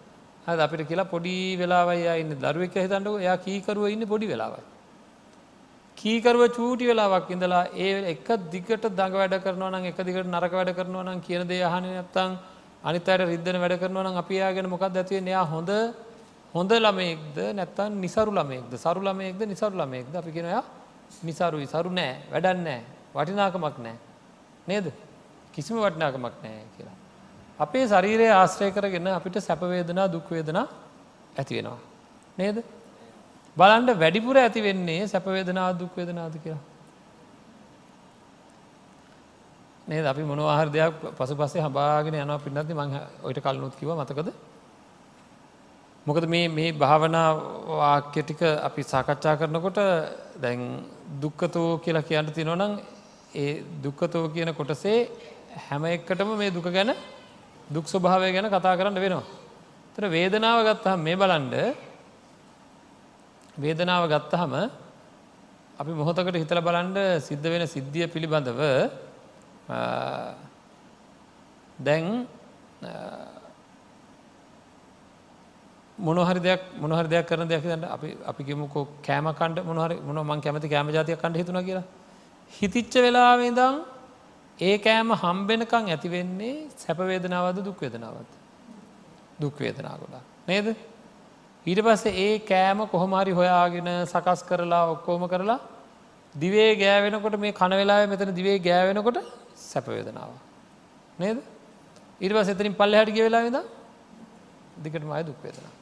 [0.46, 4.62] හ අපිට කියලා පොඩි වෙලාවයි ඉන්න දරුවෙක් හිතන්නක එයා කීකරුව ඉන්න පොඩි වෙලාවයි.
[6.00, 10.72] කීකරුව චූටි වෙලාවක් ඉඳලා ඒ එක දිගට දඟ වැඩ කරනවා නම් එක දිගට නරක වැඩ
[10.74, 12.38] කරනවා නම් කියන දේ අහන නැත්තං
[12.84, 15.70] අනිතයට රිද්ධන වැඩ කරනවා නම් අපි යාගෙන මොකක් ඇතිවේ එයා හොඳ
[16.54, 18.72] හොඳ ළමයෙක්ද නැත්තන් නිසරු ළමයෙක්ද?
[18.76, 20.14] සරු ළමයෙක්ද නිසරු ළමයෙක්ද?
[20.16, 20.64] අපි කෙනයා
[21.22, 21.66] නිසරුයි.
[21.66, 22.16] සරු නෑ.
[22.32, 22.80] වැඩන්නෑ
[23.14, 23.96] වටිනාකමක් නෑ.
[24.66, 24.92] නේද?
[25.52, 26.96] කිසිම වටනාකමක් නෑ කියලා.
[27.58, 30.66] අපේ ශරීරය ආශ්‍රය කරගෙන අපිට සැපවේදනා දුක්වේදනා
[31.36, 31.78] ඇතිවෙනවා.
[32.38, 32.64] නේද.
[33.60, 36.62] බලන්ට වැඩිපුර ඇති වෙන්නේ සැපවේදනා දුක්වේදනාද කියලා.
[39.86, 42.90] නේද අපි මොනවාහර දෙයක් පසු පස්සේ හබාගෙන යනවා පින්නති මං
[43.24, 44.28] ඔයිට කල්නුත් කිව මතකද.
[46.06, 47.28] මොකද මේ මේ භාවනා
[47.72, 49.78] වාක්‍ය ටික අපි සාකච්ඡා කරනකොට
[50.40, 50.60] දැන්
[51.22, 52.72] දුක්කතෝ කියලා කියන්න තිනොනම්
[53.34, 53.52] ඒ
[53.84, 54.98] දුක්කතෝ කියන කොටසේ
[55.66, 56.94] හැම එක්කටම මේ දුක ගැන
[57.70, 59.26] දුක් ස්වභාවය ගැන කතා කරන්න වෙනවා.
[59.94, 61.54] තර වේදනාව ගත්තහම මේ බලන්ඩ
[63.56, 64.52] වේදනාව ගත්තහම
[65.78, 68.60] අපි මොහොතකට හිතල බලන්ඩ සිද්ධ වෙන සිද්ධිය පිළිබඳව
[71.78, 72.26] දැන්
[75.98, 80.40] මොනහරි දෙයක් මොනහරි දෙයක් කරන දෙයක් දන්න අපි අපි කිමුකෝ කෑම කණ්ඩ මොනහරි මොන මං
[80.40, 81.84] කැමති කෑම ජාතියක් කණඩ හිතුන කියලා.
[82.52, 83.82] හිතිච්ච වෙලාවෙදං
[84.58, 88.30] ඒ කෑම හම්බෙනකං ඇතිවෙන්නේ සැපවේදනාවද දුක්වේදනාවත්
[89.40, 90.66] දුක්වේදනා ගොඩා නේද?
[91.66, 95.58] ඊට පස්සේ ඒ කෑම කොහොමරි හොයාගෙන සකස් කරලා ඔක්කෝම කරලා
[96.34, 99.18] දිවේ ගෑවෙනකොට මේ කනවෙලා මෙතන දිවේ ගෑවෙනකොට
[99.62, 100.30] සැපවේදනාව
[101.18, 101.38] නේද?
[102.20, 103.58] ඊට පස් එතරින් පල්ල හැටි වෙලා වෙද
[104.84, 105.74] දිකට මය දුක්වේදනා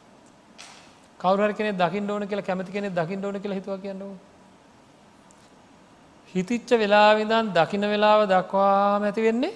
[1.20, 4.16] කවර කෙනෙ දකින්න ඕන කියලා කැමති කෙනෙ දකින්න ඕන කියලා හිතුව කියන්නවා
[6.34, 9.54] හිතිච්ච වෙලාවිදන් දකින වෙලාව දක්වාම ඇති වෙන්නේ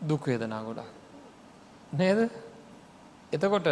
[0.00, 0.88] දුක්වේදනා ගොඩා.
[1.92, 2.30] නේද?
[3.32, 3.68] එතකොට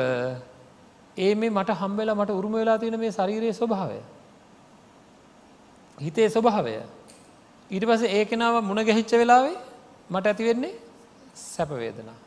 [1.16, 4.00] ඒ මේ මට හම්බෙලා මට උරුම වෙලා තියෙන මේ ශරීරයේ ස්වභාවය.
[5.98, 6.74] හිතේ ස්වභාවය.
[7.70, 9.56] ඊට පස ඒ කෙනාව මුණ ගැහිච්ච වෙලාවේ
[10.10, 10.74] මට ඇතිවෙන්නේ
[11.34, 12.18] සැපවේදනා.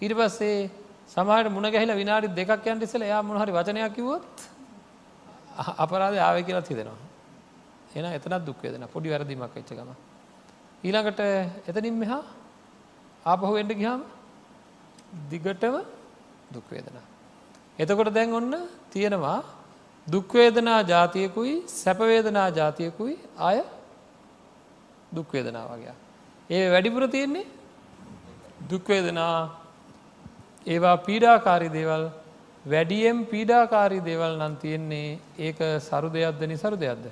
[0.00, 0.70] ඊට පස්සේ
[1.08, 4.24] සමහට මුණ ගැහිල විනාඩි දෙකක් යන්ට ඉසල යා මොහරි වචනයක් කිවොත්
[5.78, 6.98] අපරාධ ආව කියලත් හිදෙනවා.
[7.94, 9.90] එන එතනත් දුක්වේදන පොඩි වැරදිමක් වෙච්ච ගම.
[10.84, 11.20] ඊළඟට
[11.68, 12.22] එතනින් මෙහා
[13.26, 14.02] ආපහු එන්ඩ ගිහාම
[15.30, 15.76] දිගටම
[16.52, 17.13] දුක්වේදන.
[17.78, 18.54] එතකොට දැන් ඔන්න
[18.90, 19.38] තියෙනවා
[20.06, 23.58] දුක්වේදනා ජාතියකුයි සැපවේදනා ජාතියකුයි අය
[25.12, 25.94] දුක්වේදනා වගේ.
[26.50, 27.46] ඒ වැඩිපුර තියෙන්නේ
[28.70, 29.36] දුක්වේදනා
[30.66, 32.04] ඒවා පීඩාකාරි දේවල්
[32.64, 37.04] වැඩියෙන් පීඩාකාරී දේවල් නම් තියෙන්නේ ඒක සරු දෙයක්ද නිසරු දෙයක්ද.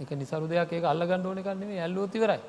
[0.00, 2.40] එක නිසරු දෙයක් ඒක අල්ල ගණ්ඩ ඕන කන්නේ ඇල්ලුවත් ඉවරයි.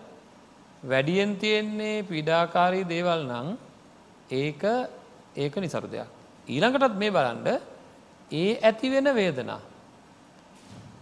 [0.84, 3.58] වැඩියෙන් තියෙන්නේ පිඩාකාරී දේවල් නං
[4.32, 4.64] ඒක
[5.36, 6.17] ඒක නිසරු දෙයක්.
[6.48, 7.48] ඊළඟටත් මේ බලන්ඩ
[8.32, 9.60] ඒ ඇතිවෙන වේදනා.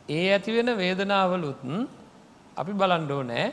[0.09, 1.61] ඒ ඇතිවෙන වේදනාවලුත්
[2.57, 3.47] අපි බලන්ඩෝ නෑ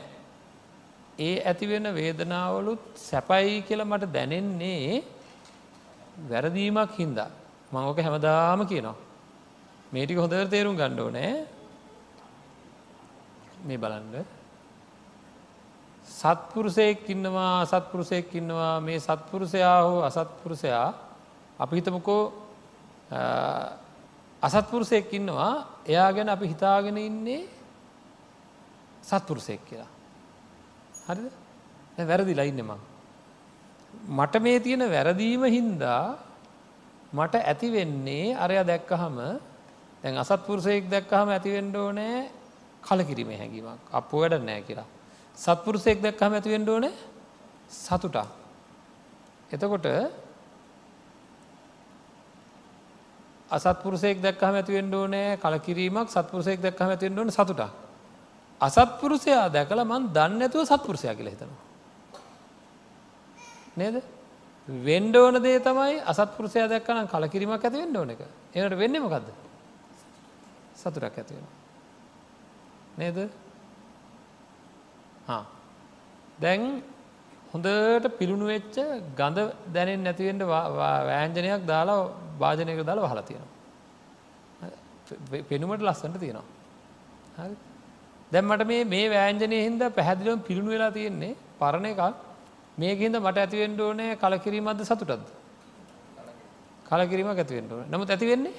[1.19, 5.03] ඒ ඇතිවෙන වේදනාවලුත් සැපයි කියල මට දැනෙන්නේ
[6.23, 7.29] වැරදීමක් හින්දා
[7.71, 8.97] මංෝක හැමදාම කියනවා.
[9.91, 11.33] මේටික හොඳර තේරුම් ගණ්ඩෝ නෑ
[13.63, 14.15] මේ බලන්ඩ
[16.07, 20.87] සත්පුරුසයෙක් ඉන්නවා අසත්පුරුසයෙක් ඉන්නවා මේ සත්පුරුෂයා හෝ අසත්පුරුෂයා
[21.59, 22.23] අපි හිතමකෝ
[24.41, 27.41] අසත්පුරුසයෙක් ඉන්නවා එයා ගැන අපි හිතාගෙන ඉන්නේ
[29.01, 29.91] සත්පුරුසයෙක් කියලා.
[31.05, 31.31] හරිද
[32.01, 32.81] වැරදිලා ඉන්න මං.
[34.09, 36.17] මට මේ තියෙන වැරදීම හින්දා
[37.13, 39.17] මට ඇති වෙන්නේ අරය දැක්කහම
[40.03, 42.29] දැන් අසත්පුරුසයෙක් දැක්කහම ඇතිවෙන්ඩෝ නෑ
[42.83, 44.89] කලකිරීමේ හැඟීමක් අප වැඩ නෑ කියලා.
[45.37, 46.93] සත්පුරුසයෙක් දැක්කහම ඇතිවෙන්ඩෝ නෑ
[47.71, 48.27] සතුටා.
[49.51, 49.87] එතකොට
[53.53, 57.61] අසත්පුරුසෙක් දැක්කහම ඇතිවෙන්ඩ ඕනෑ කලකිරීමක් සත්පුරුසෙක් දැක්කහම ඇතිවෙන්ඩ ඕන සතුට
[58.61, 61.61] අසත්පුරුසයා දැකළ මන් දන්න ඇතුව සත්පුරුසයා කියල හිතනවා.
[63.75, 64.03] නේද?
[64.67, 68.21] වෙන්ඩ ඕන දේ තමයි අසත්පුරුසය දැක්කනම් කලකිරීමක් ඇති වෙන්ඩ ඕන එක.
[68.53, 69.27] එනට වෙන්නමකක්ද
[70.75, 71.47] සතුරක් ඇතිවෙන.
[72.97, 73.17] නේද?
[76.39, 76.83] දැන්
[77.53, 78.77] හොඳට පිළුණු වෙච්ච
[79.15, 79.39] ගඳ
[79.73, 81.99] දැනෙන් නැතිවෙන්ට වෑන්ජනයක් දාලා
[82.39, 83.51] භාජනයක දාලා වහලා තියෙනවා.
[85.43, 87.47] පෙනුමට ලස්සට තියෙනවා.
[88.31, 92.01] දැම්මට මේ මේ වෑන්ජනය හින්ද පැහැදිලම් පිළුණු වෙලා තියෙන්නේ පරණ එකක්
[92.77, 95.23] මේකහින්ද මට ඇතිවෙන්ඩ ඕනෑ කලකිරීමද සතුටද.
[96.89, 98.53] කලකිරීම ඇතිවෙන්ට ඕන නමුත් ඇතිවෙන්නේ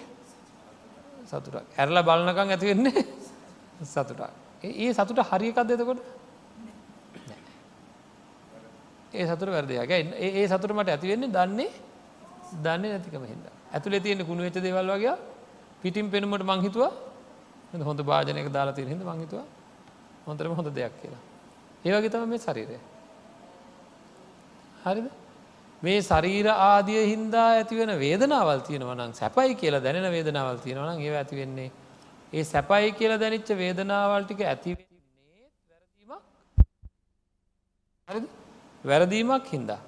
[1.27, 3.05] සතුටක් ඇරල බලනකං ඇතිවෙන්නේ
[3.87, 4.23] සතුටක්
[4.63, 6.01] ඒ සතුට හරිකක් දෙතකොට
[9.15, 11.71] ඒ සතුර වැරදියක ඒ සතුර මට ඇතිවෙන්නේ දන්නේ
[12.57, 15.17] දන්නේ නැතිකම හිද ඇතුළේ තියෙන කුණු වෙච්ච දෙවල් වගේ
[15.83, 16.93] පිටිම් පෙනුමට මංහිතුවා
[17.83, 19.47] හොඳ භාජනක දාලා තියෙන හිද මංහිතුවා
[20.27, 21.23] හොඳරම හොඳ දෙයක් කියලා.
[21.85, 22.79] ඒවගේ තම මේ ශරීරය.
[24.85, 25.07] හරිද?
[25.83, 31.71] මේ ශරීර ආදිය හින්දා ඇතිවෙන වේදනාවල් තියෙනවනම් සැපයි කියලා දැනෙන වේදනාවල් තියෙනවනම් ඒ ඇතිවෙන්නේ
[32.33, 36.23] ඒ සැපයි කියලා දැනිච්ච වේදනාවල්ටික ඇතිවෙන්නේ වැරදීමක්.
[38.09, 38.27] හරිද?
[38.85, 39.81] වැරදීමක් හින්දා.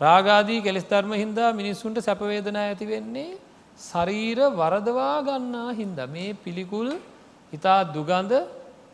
[0.00, 3.38] රාගාදී කෙලෙස්ධර්ම හින්දා මිනිස්සුන්ට සැපවේදනා ඇති වෙන්නේ
[3.78, 6.88] ශරීර වරදවා ගන්නා හින්ද මේ පිළිකුල්
[7.52, 8.32] ඉතා දුගඳ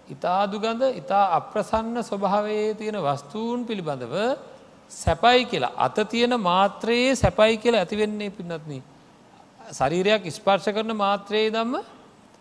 [0.09, 4.15] ඉතා දුගඳ ඉතා අප්‍රසන්න ස්වභාවයේ තියෙන වස්තූන් පිළිබඳව
[4.91, 8.83] සැපයි කියලා අත තියෙන මාත්‍රයේ සැපයි කියලා ඇතිවෙන්නේ පින්නත්න.
[9.71, 11.75] ශරීරයක් ස්පර්ශ කරන මාත්‍රයේ දම්ම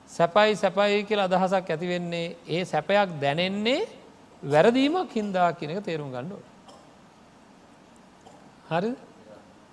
[0.09, 3.81] සැපයි සැපයි කියලා අදහසක් ඇතිවෙන්නේ ඒ සැපයක් දැනෙන්නේ
[4.43, 6.54] වැරදීමක් හින්දා කියනක තේරුම් ගණ්ඩුවට.
[8.69, 8.91] හරි?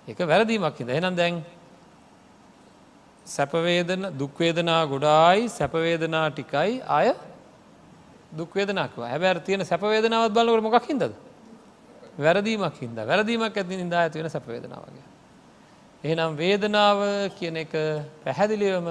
[0.08, 1.42] එක වැරදීමක් හිද එනම් දැන්
[3.26, 7.14] සැපවේදන දුක්වේදනා ගොඩායි සැපවේදනා ටිකයි අය
[8.32, 11.12] දුක්වේදනක්ව හැබැර තියෙන සැපවේදනාවත් බලකට මොකක් හිදද
[12.18, 15.06] වැරදීමක් හිද වැරදීමක් ඇති නිදා ඇතිවෙන සැපවේදනාවගේ.
[16.04, 16.98] එහෙනම් වේදනාව
[17.38, 17.72] කියන එක
[18.24, 18.88] පැහැදිලිවම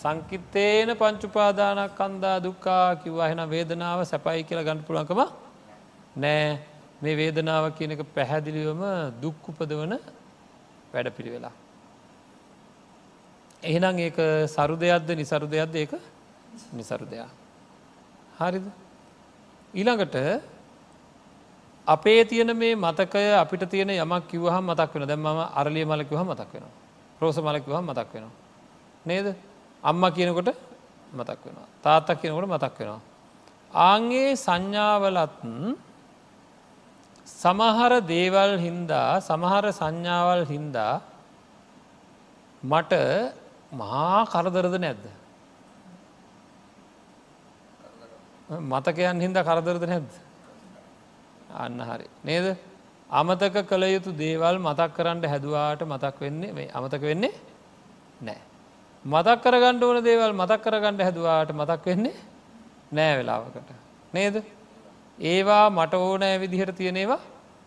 [0.00, 3.28] සංකිත්තේන පංචුපාදානක් කන්දා දුක්කා කිව්වා.
[3.28, 5.20] එහෙනම් වේදනාව සැපයි කියලා ගන්න පුළන්කම
[6.16, 6.73] නෑ
[7.04, 8.82] මේ වේදනාව කියන එක පැහැදිලිවම
[9.22, 9.92] දුක් උපදවන
[10.92, 11.54] වැඩ පිළිවෙලා.
[13.62, 15.92] එහෙනම් ඒක සරු දෙයක්ද නිසරු දෙයක්ද ඒක
[16.72, 17.30] නිසරු දෙයක්.
[18.38, 18.66] හරිද.
[19.74, 20.16] ඊළඟට
[21.86, 26.66] අපේ තියෙන මේ මතකය අපිට තියෙන යමක් කිවහම් මතක් වෙන දැම අරලිය මලකිවහ මතක් වෙන.
[27.20, 28.34] රෝස මලකිවහ මතක් වෙනවා.
[29.06, 29.26] නේද
[29.82, 30.50] අම්ම කියනකොට
[31.12, 31.68] මතක් වෙනවා.
[31.84, 33.00] තාත්තක් කියනකොට මතක් වෙනවා.
[33.74, 35.76] ආන්ගේ සංඥාවලත්න්
[37.26, 41.00] සමහර දේවල් හින්දා සමහර සංඥාවල් හින්දා
[42.62, 42.92] මට
[43.72, 45.04] මහා කරදරද නැද්ද.
[48.72, 50.12] මතකයන් හින්ද කරදරද නැද්ද.
[51.54, 52.06] අන්න හරි.
[52.24, 52.56] නේද
[53.10, 57.32] අමතක කළ යුතු දේවල් මතක් කරන්න හැදවාට මතක් වෙන්නේ මේ අමතක වෙන්නේ
[58.20, 58.40] නෑ.
[59.04, 62.14] මතක් කරගණ්ඩ ඕන දේවල් මතක් කරගණ්ඩ හැදවාට මතක් වෙන්නේ
[62.92, 63.70] නෑ වෙලාවකට.
[64.12, 64.44] නේද
[65.18, 67.20] ඒවා මට ඕනෑ විදිහට තියෙනේවා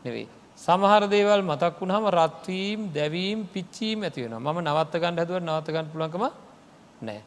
[0.05, 0.27] නෙවෙයි.
[0.60, 6.23] සමහර දේවල් මතක් වුණහම රත්වීම් දැවීම් පිච්චීම් ඇතිවෙන ම නවත්තගන්න හැදුව නවතගන්න පුලන්කම
[7.01, 7.21] නෑ.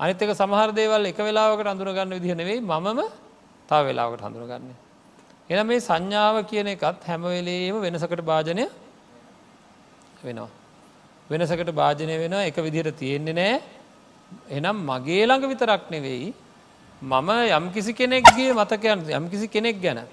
[0.00, 3.00] අනිතක සමහර දේවල් එක වෙලාවකට අඳුරගන්න විදිහ නෙවෙයි මම
[3.68, 4.70] තා වෙලාවට හඳුරගන්න.
[5.50, 8.64] එන මේ සංඥාව කියන එකත් හැමවෙලේම වෙනසකට භාජනය
[10.22, 10.48] වෙනවා.
[11.30, 13.54] වෙනසකට භාජනය වෙන එක විදිහට තියෙන්නේ නෑ
[14.50, 16.34] එනම් මගේ ළඟ විතරක් නෙවෙයි
[17.02, 20.06] මම යම්කිසි කෙනෙක්ගේ මතකයන් යම්කිසි කෙනෙක් ගැන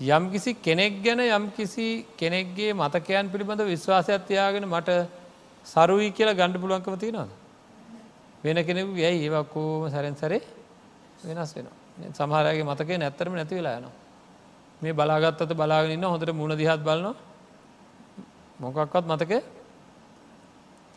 [0.00, 5.08] යම්කිසි කෙනෙක් ගැන යම්කිසි කෙනෙක්ගේ මතකයන් පිළිබඳ විශ්වාසයක් තියාගෙන මට
[5.66, 7.28] සරුවී කියලා ගණ්ඩ පුළුවන්කම තියෙනවාද.
[8.42, 10.42] වෙන කෙනෙකු යැයි ඒවක්කෝම සැරෙන් සැරේ
[11.22, 11.68] වෙනස් වෙන
[12.10, 13.94] සමහරගේ මතක නැත්තරම නැති වෙලා යනවා.
[14.82, 17.14] මේ බලාගත්තත බලාගෙනන්න හොඳට මුණ දිහත් බලනවා
[18.60, 19.32] මොකක්වත් මතක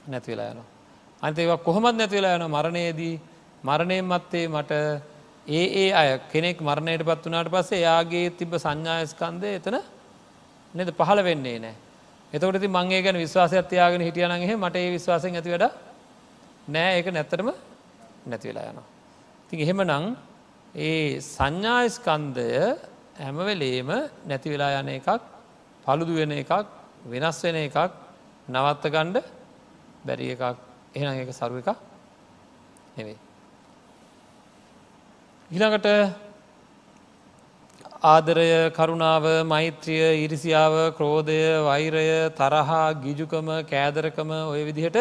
[0.07, 0.67] නැතිවෙලා යනවා.
[1.23, 3.15] අන්තේවා කොහොමත් නැතිවෙලා යන මරණයේදී
[3.63, 4.71] මරණයෙන් මත්තේ මට
[5.47, 9.77] ඒ ඒ අය කෙනෙක් මරණයට පත් වනාට පස්සේ යාගේ තිබ සංඥායස්කන්දය එතන
[10.73, 11.75] නෙද පහළ වෙන්නේ නෑ.
[12.33, 15.65] එතකට මංගේ ගැන විශ්වාසයක් තියාගෙන හිටියනගේ මට ඒ විශ්වාසයෙන් ඇති වැඩ
[16.67, 17.49] නෑ ඒක නැත්තරම
[18.25, 18.87] නැතිවෙලා යනවා.
[19.49, 20.05] ති එහෙම නං
[20.75, 22.47] ඒ සංඥායස්කන්දය
[23.17, 23.89] හැමවෙලේම
[24.25, 25.09] නැති වෙලා යන එකක්
[25.85, 26.51] පළුදු වෙන එකක්
[27.05, 27.77] වෙනස් වෙන එකක්
[28.47, 29.25] නවත්ත ගණ්ඩ
[30.05, 30.43] බැරි එකක්
[30.95, 31.75] එහෙන එක සරුව එක
[32.97, 33.28] නෙවෙයි.
[35.51, 35.87] ඊළඟට
[38.03, 44.97] ආදරය කරුණාව මෛත්‍රිය ඉරිසියාව ක්‍රෝධය වෛරය තරහා ගිජුකම කෑදරකම ඔය විදිහට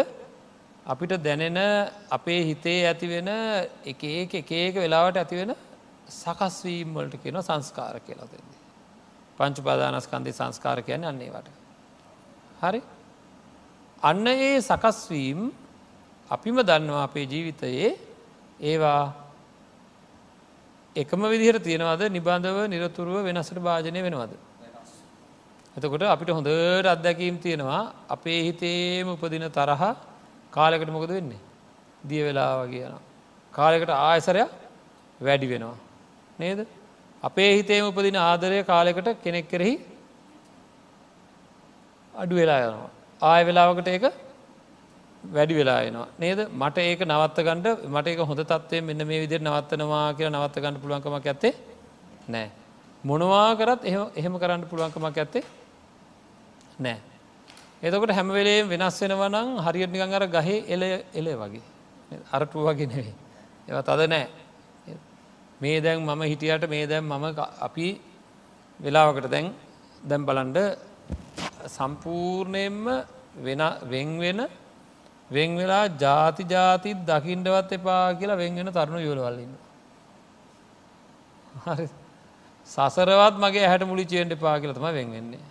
[0.86, 1.58] අපිට දැනෙන
[2.10, 3.28] අපේ හිතේ ඇතිවෙන
[3.84, 5.52] එක ඒක එකඒක වෙලාවට ඇතිවෙන
[6.14, 8.60] සකස්වීම් වලට කියන සංස්කාර කියලා දෙන්නේ.
[9.38, 11.52] පංචු පාදානස්කන්දේ සංස්කාර කියන අන්නේවට.
[12.62, 12.80] හරි
[14.02, 15.52] අන්න ඒ සකස්වීම්
[16.30, 17.96] අපිම දන්නවා අපේ ජීවිතයේ
[18.62, 19.27] ඒවා
[20.96, 24.32] එකම විදිහට තියෙනවද නිබන්ධව නිරතුරුව වෙනසට භාජනය වෙනවද.
[25.76, 29.82] එතකොට අපිට හොඳට අත්දැකීම් තියෙනවා අපේ හිතේම උපදින තරහ
[30.52, 31.40] කාලෙකට මොකද වෙන්නේ.
[32.02, 32.96] දිය වෙලා වගේ යන.
[33.54, 34.50] කාලෙකට ආයසරයක්
[35.20, 35.76] වැඩි වෙනවා.
[36.38, 36.66] නේද.
[37.22, 39.74] අපේ හිතේම උපදින ආදරය කාලෙකට කෙනෙක් කෙරෙහි
[42.14, 42.90] අඩු වෙලා යනවා.
[43.22, 44.04] ආය වෙලාවකට ඒක
[45.24, 46.08] වැඩි වෙලා එනවා.
[46.18, 46.40] නේද?
[46.52, 50.80] මට ඒක නවත්ත ගණඩ මට එක හොඳ තත්වය මෙන්න මේ විදිර නවත්තනවා කියලා නවත්ත ගන්න
[50.80, 51.54] පුළුවන්කමක් ඇත්තේ
[52.28, 52.48] නෑ
[53.04, 53.84] මොනවා කරත්
[54.16, 55.44] එහෙම කරන්න පුළුවන්කමක් ඇත්තේ
[56.78, 56.98] නෑ
[57.82, 60.82] එතකොට හැමවෙලේ වෙනස් වෙනවනං හරියට නිකං අර ගහේ එල
[61.14, 61.62] එලේ වගේ.
[62.32, 63.14] අරටුව වගේ නෙවේ
[63.68, 64.26] ඒව තද නෑ
[65.60, 67.24] මේ දැන් මම හිටියට මේ දැන් මම
[67.60, 67.86] අපි
[68.80, 69.46] වෙලාවකට දැන්
[70.02, 70.58] දැම් බලන්ඩ
[71.66, 72.86] සම්පූර්ණයෙන්ම
[73.42, 74.40] වෙන් වෙන
[75.30, 79.52] වෙන් වෙලා ජාති ජාතිත් දකිින්ටවත් එපා කියලා වෙන් වෙන තරුණු යෝලවල්ලන්න.
[81.66, 81.88] හරි
[82.66, 85.44] සසරවත් මගේ හැට මුලි චේන්ට පා කියලතම වෙන් වෙන්නේ.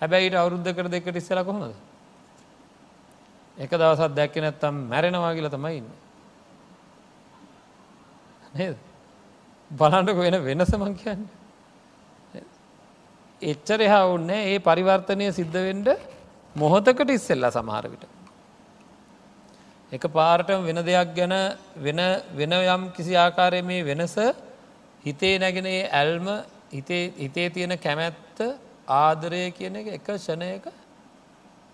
[0.00, 1.74] හැබැයිට අවුද්ධ කර දෙකට ඉස්සල කොහොමද.
[3.56, 5.88] එක දවසත් දැක්ක නැත්තම් මැරෙනවා කියල තමයි ඉන්න.
[8.54, 8.76] නේද
[9.70, 11.22] බලන්ටක වෙන වෙනසමං කියන්න.
[13.42, 15.88] එච්චර එහා ඔන්නේ ඒ පරිවර්තනය සිද්ධවෙන්ඩ
[16.56, 18.15] මොහොතකට ඉස්සෙල්ලා සමහරවිට.
[19.92, 21.34] එක පාරටම වෙන දෙයක් ගැන
[21.78, 22.00] වෙන
[22.32, 24.16] වෙන යම් කිසි ආකාරය මේ වෙනස
[25.04, 26.26] හිතේ නැගෙන ඇල්ම
[27.18, 28.38] හිතේ තියෙන කැමැත්ත
[28.88, 30.66] ආදරය කියන එක එක ෂණයක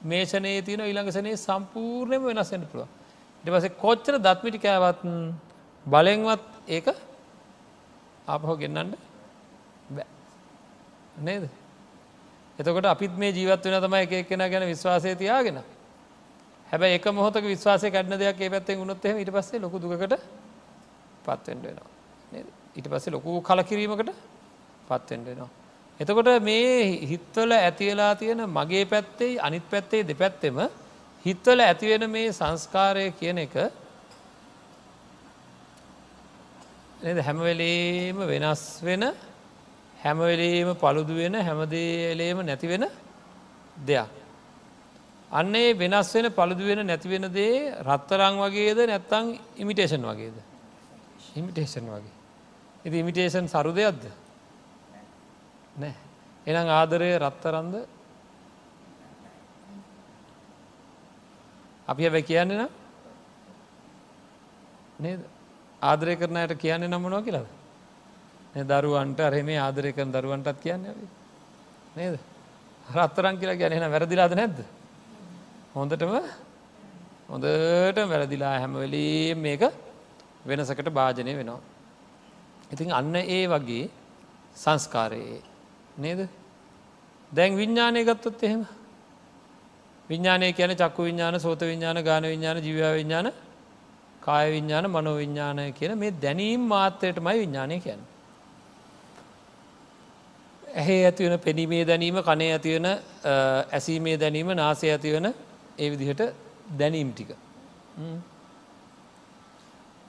[0.03, 2.89] මේ ෂනයේ තියෙන ඊළඟසනේ සම්පූර්ණයම වෙනස්සෙන්ට පුළුව.
[3.45, 5.01] ඉට පස කොච්චර දත්මිටි කෑවත්
[5.87, 6.87] බලෙන්වත් ඒක
[8.27, 8.97] ආපහෝ ගෙන්න්නට
[9.89, 10.07] බෑ
[11.19, 11.49] නේද
[12.59, 15.59] එතකොට අපිත් මේ ජීවත් වෙන තමයි එක එක්කෙන ගැන විශ්වාසය තියාගෙන
[16.73, 20.15] හැබැ එක මොහොතක විශ්වාසය කැඩන දෙයක් ඒ පැත්තෙන් උනොත්හෙම ඉට පස්සේ ලොකු දුකට
[21.25, 21.91] පත්වෙන්ඩ වෙනවා.
[22.77, 24.13] ඊට පස්සේ ලොකු කලකිරීමකට
[24.89, 25.51] පත්වෙන්ඩ වෙනවා.
[26.01, 30.59] එතකොට මේ හිත්වල ඇතිවෙලා තියෙන මගේ පැත්තේ අනිත් පැත්තේ දෙපැත්තෙම
[31.25, 33.55] හිත්වල ඇතිවෙන මේ සංස්කාරය කියන එක
[37.21, 39.05] හැමවෙලේම වෙනස් වෙන
[39.97, 42.85] හැමවෙලේම පළුදු වෙන හැමදේලේම නැතිවෙන
[43.79, 44.22] දෙයක්.
[45.33, 50.37] අන්නේ වෙනස් වෙන පළුදු වෙන නැතිවෙන දේ රත්තරං වගේද නැත්තං ඉමිටේෂන් වගේද.
[51.37, 52.15] ඉමිටේෂන් වගේ.
[52.85, 54.05] ඉති ඉමිටේෂන් සරු දෙයක්ද?
[55.81, 55.95] නෑ
[56.47, 57.75] එනම් ආදරය රත්තරන්ද?
[61.89, 62.71] අපි හැබැ කියන්නේ නම්
[64.99, 65.21] නේද?
[65.83, 67.49] ආදරය කරනයට කියන්නේ නම්මනවා කියලාද?
[68.55, 70.85] දරුවන්ට අරහෙ මේ ආදරය කරන දරුවන්ටත් කියන්න
[71.97, 72.21] නේද?
[72.93, 74.61] රත්තරන් කියලා ගැනෙන වැරදිලාද නැද්ද?
[75.75, 76.13] හොඳටම
[77.29, 79.63] හොඳට වැරදිලා හැමවලී මේක
[80.47, 81.61] වෙනසකට භාජනය වෙනවා.
[82.71, 83.85] ඉතින් අන්න ඒ වගේ
[84.57, 85.41] සංස්කාරයේ
[85.97, 86.21] නේද?
[87.33, 88.63] දැන් විඤ්ඥානය ගත්තොත් එහෙම?
[90.11, 93.33] විඤ්ඥානය කියන චක්කු විඤ්ඥාන සෝත විඤ්ඥාන ගාන විඤ්ඥාන ජීව විඤ්ඥාන
[94.23, 98.03] කාය විඤ්ඥාන මනෝ විඤ්ඥානය කියන මේ දැනීම් මාත්‍රයටමයි විඤ්ඥානය කියන්න.
[100.75, 102.87] ඇහේ ඇතිවන පෙනීමේ දැනීම කනේ ඇතිවන
[103.73, 105.33] ඇසීමේ දැනීම නාසය ඇතිවන
[105.79, 106.23] ඒ විදිහට
[106.79, 107.31] දැනීම් ටික.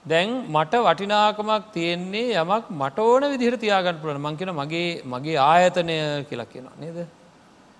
[0.04, 5.96] දැන් මට වටිනාකමක් තියෙන්නේ යමක් මට ඕන විදිහට තියාගන්න පුළන මංකෙන මගේ මගේ ආයතනය
[6.30, 6.98] කියලා කියෙන නේද.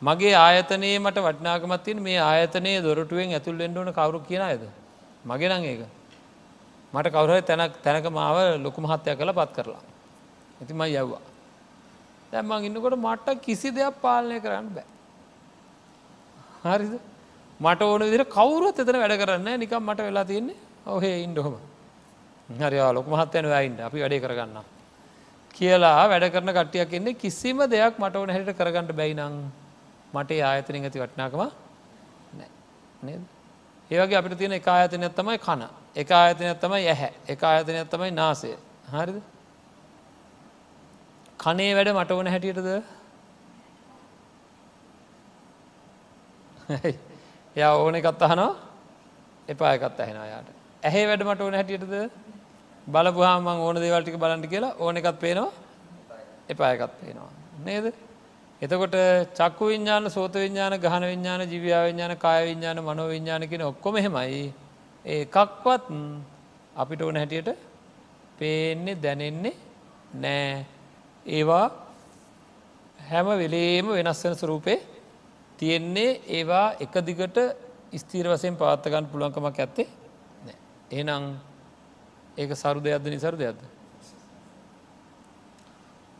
[0.03, 4.65] මගේ ආයතනයේ මට වටනාකමත් තියෙන මේ ආයතනයේ දොරටුවෙන් ඇතුල් වෙන්න ඕන කවුරු කියන අයද.
[5.25, 5.83] මගේ නං ඒක.
[6.95, 9.83] මට කවුරහ තැනක් තැනක මාව ලොකු මහත්තය කළ පත් කරලා.
[10.61, 11.23] ඇතිම යව්වා.
[12.33, 14.87] දැම්මං ඉන්නකොට මට කිසි දෙයක් පාලනය කරන්න බෑ.
[16.65, 16.95] හරිද
[17.61, 21.57] මට ඕන විදිර කවුරුත් එතන වැඩ කරන්න නිකම් මට වෙලා තියන්නේ ඔහේ ඉන්ඩොහොම
[22.61, 24.59] හරි ලොක මහත්තයන වැයින්ට අපි වැඩේ කරගන්න.
[25.51, 29.39] කියලා වැඩ කරන කටියක් එන්නේ කිසිම දෙයක් මට ඕන හැට කරගන්නට බැයිනං
[30.15, 31.41] මට ආයතනින් ඇති වටනාකම
[32.33, 33.19] නෑ
[33.91, 35.63] ඒවගේ අපිට තියෙන එක ආයතනයක් තමයි කන.
[35.97, 37.13] එක ආයතනයක් තමයි ඇහැ.
[37.29, 38.57] එක ආයතනයක් තමයි නාසය.
[38.91, 39.23] හරිද?
[41.39, 42.69] කනේ වැඩ මට ඕන හැටියටද?
[47.57, 48.53] ය ඕන එකත් අහනවා
[49.49, 50.49] එපා එකත් ඇහෙන යාට
[50.83, 51.95] ඇහේ වැඩ මට ඕන හැටියටද?
[52.87, 55.53] බලපුහාම ඕන දේවල්ටික බලන්ට කියලා ඕන එකත් පේනවා
[56.49, 57.31] එපා එකත් පේනවා.
[57.61, 57.87] නේද?
[58.63, 58.97] එතකොට
[59.35, 64.53] චක්කු විඤ්ඥාන සෝත විඤ්ඥාන ගහන විඤ්ඥාන ජීවයා විඤ්ඥාන කාය විඤ්ඥාන මනෝ විඤ්ඥාන කියෙන ඔක්කොම හෙමයි
[65.05, 65.85] ඒ එකක්වත්
[66.77, 67.51] අපිට ඕන හැටියට
[68.39, 69.55] පේන්නේ දැනෙන්නේ
[70.15, 70.67] නෑ.
[71.27, 71.67] ඒවා
[73.01, 74.79] හැම වෙලේම වෙනස් වෙන ස්වරූපේ
[75.59, 77.39] තියෙන්නේ ඒවා එක දිගට
[77.95, 79.89] ස්තීර වසයෙන් පාත්තගන්න පුළුවන්කමක් ඇත්තේ
[80.93, 81.27] ඒනං
[82.37, 83.61] ඒක සරු දෙයක්ද නිසරු දෙයක්ද.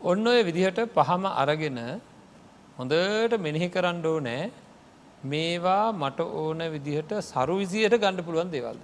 [0.01, 1.79] ඔන්න ඔය විදිහට පහම අරගෙන
[2.77, 4.51] හොඳට මෙනෙහි කරන්න ඕනෑ
[5.23, 8.83] මේවා මට ඕන විදිහට සරු විසියට ගණඩ පුළුවන් දේවල්ද.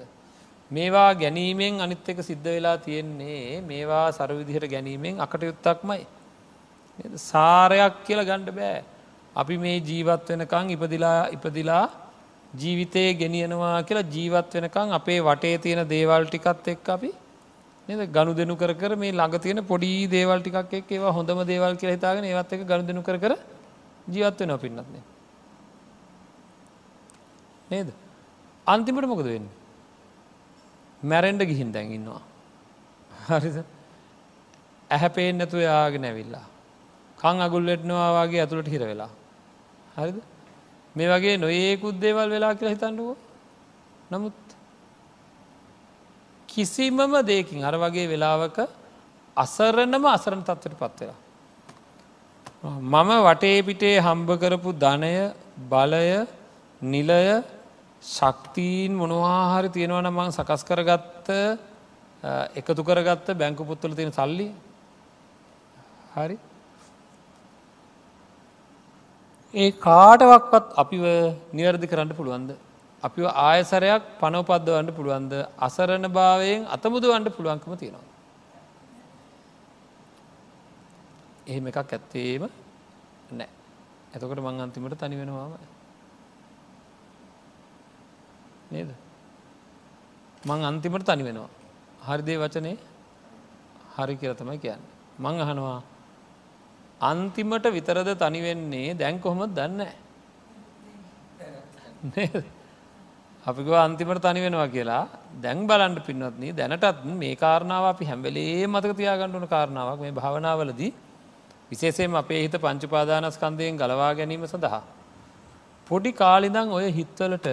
[0.71, 6.01] මේවා ගැනීමෙන් අනිත් එක සිද්ධ වෙලා තියෙන්නේ මේවා සරු විදිහට ගැනීමෙන් අකටයුත්තක්මයි.
[7.21, 8.83] සාරයක් කියලා ගණ්ඩ බෑ.
[9.35, 11.85] අපි මේ ජීවත් වෙනකං ඉපදිලා ඉපදිලා
[12.53, 17.11] ජීවිතය ගෙනියනවා කියලා ජීවත් වෙනකං අපේ වටේ තියෙන දේවල් ටිකත් එක් අපි
[17.89, 18.01] නද?
[18.15, 21.97] ගණු දෙනු කර කර මේ ළඟ තියෙන පොඩි දේවල් ටිකක් එක් ඒවා හොඳම දේවල් කියලා
[21.97, 23.33] හිතාගෙන ඒවත් එක ගණු දෙනු කර කර
[24.07, 25.03] ජීවත් වෙනවා පින්නත්නේ
[27.71, 27.89] නේද?
[28.67, 29.47] අන්තිමට මොකද වෙන්න?
[31.03, 32.21] මැරෙන්ඩ ගිහින් දැන් ඉන්නවා.
[33.29, 33.63] හරිද?
[34.89, 36.45] ඇහැපේෙන් නැතුව යාගෙන ඇවිල්ලා.
[37.17, 39.09] කං අගුල් වෙට්නවා වගේ ඇතුළට හිර වෙලා.
[39.95, 40.17] හරිද
[40.95, 43.09] මේ වගේ නොඒකුත් දේවල් වෙලා කියලා හිතන්නුව
[44.11, 44.39] නමුත්
[46.49, 48.57] කිසිමම දෙකින් අර වගේ වෙලාවක
[49.37, 51.19] අසරණම අසරණ තත්වට පත්වෙලා.
[52.63, 55.13] මම වටේ පිටේ හම්බ කරපු ධනය
[55.67, 56.27] බලය
[56.81, 57.43] නිලය
[58.03, 61.27] ශක්තිීන් මොනවාහරි තියෙනවන මං සකස් කරගත්ත
[62.55, 64.47] එකතු කරගත්ත බැංකු පුත්තුල තියෙන සල්ලි
[66.15, 66.37] හරි
[69.53, 71.03] ඒ කාටවක්වත් අපිව
[71.53, 72.51] නිවැරදි කරන්න පුළුවන්ද.
[73.03, 78.07] අපි ආයසරයක් පනවපද්දවන්න පුළුවන්ද අසරණ භාවයෙන් අතමුදවන්න පුළුවන්කම තියෙනවා.
[81.47, 82.43] එහෙම එකක් ඇත්තේම
[83.31, 83.49] නෑ.
[84.13, 85.53] ඇතකොට මං අන්තිමට තනි වෙනවාම
[88.71, 88.89] නේද.
[90.43, 91.49] මං අන්තිමට තනි වෙනවා.
[92.07, 92.77] හරිදේ වචනේ
[93.95, 94.81] හරි කියල තමයි කියන්න.
[95.19, 95.79] මං අහනවා
[97.01, 99.81] අන්තිමට විතරද තනිවෙන්නේ දැන් කොහොමත් දන්න
[103.45, 105.03] අපික අන්තිමට තනි වෙනවා කියලා
[105.41, 110.91] දැන් බලන්ට පින්වත්න දැනටත් මේ කාරණාව අපි හැම්වෙලේ මතක තියාගණ්ඩුන කාරණාවක් මේ භාවනාවලදී
[111.71, 114.81] විශේසේම අපේ හිත පංචුපාදානස්කන්දයෙන් ගලවා ගැනීම සඳහා.
[115.87, 117.47] පොඩි කාලිදං ඔය හිත්වලට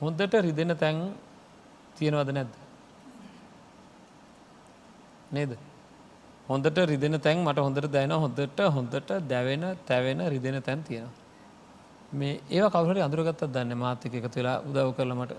[0.00, 0.96] හොඳට රිදෙන තැන්
[1.96, 2.52] තියෙනවද නැද්ද.
[5.30, 5.52] නේද.
[6.48, 11.12] හොඳට රිදෙන තැන් මට හොඳට දැන හොඳට හොඳට දැවෙන තැවෙන රිදෙන තැන් තියෙනවා.
[12.12, 15.32] මේ ඒව කවුහරි අඳුරගත්තත් දන්න මාතක එකතු වෙලා උදව් කරලමට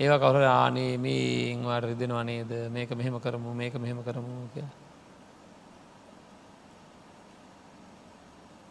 [0.00, 4.64] ඒව කවුර ආනේ මේවාට රිදෙනවා නේද මේක මෙහෙම කරමු මේක මෙහෙම කරමු කිය.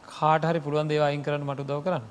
[0.03, 2.05] කාට හරි පුළුවන් දේවා අයින් කරන්න මට උදව් කරන්න.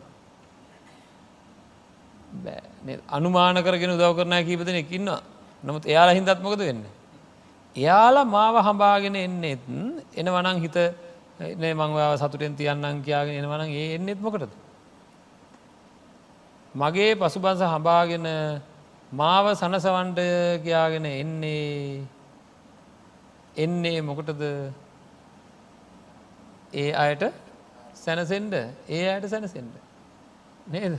[3.11, 5.21] අනුමාන කරගෙන උදව් කරනා කීපදන එකකින්නවා
[5.63, 6.98] නමුත් එයාලා හින්දත්මකද වෙන්නේ.
[7.79, 9.63] එයාලා මාව හම්බාගෙන එන්නෙත්
[10.15, 10.79] එන වනං හිත
[11.73, 14.53] මංවාව සතුටෙන් තියන්නම් කියාගෙන එන වනන් ඒ එන්නෙත් මොකටද.
[16.75, 18.27] මගේ පසුබස හඹාගෙන
[19.13, 20.21] මාව සනසවන්ට
[20.65, 22.03] කියාගෙන එන්නේ
[23.57, 24.43] එන්නේ මොකටද?
[26.75, 27.23] ඒ අයට
[27.95, 28.55] සැනසෙන්ඩ
[28.89, 29.75] ඒ අයට සැනසෙන්ඩ
[30.67, 30.99] නේද?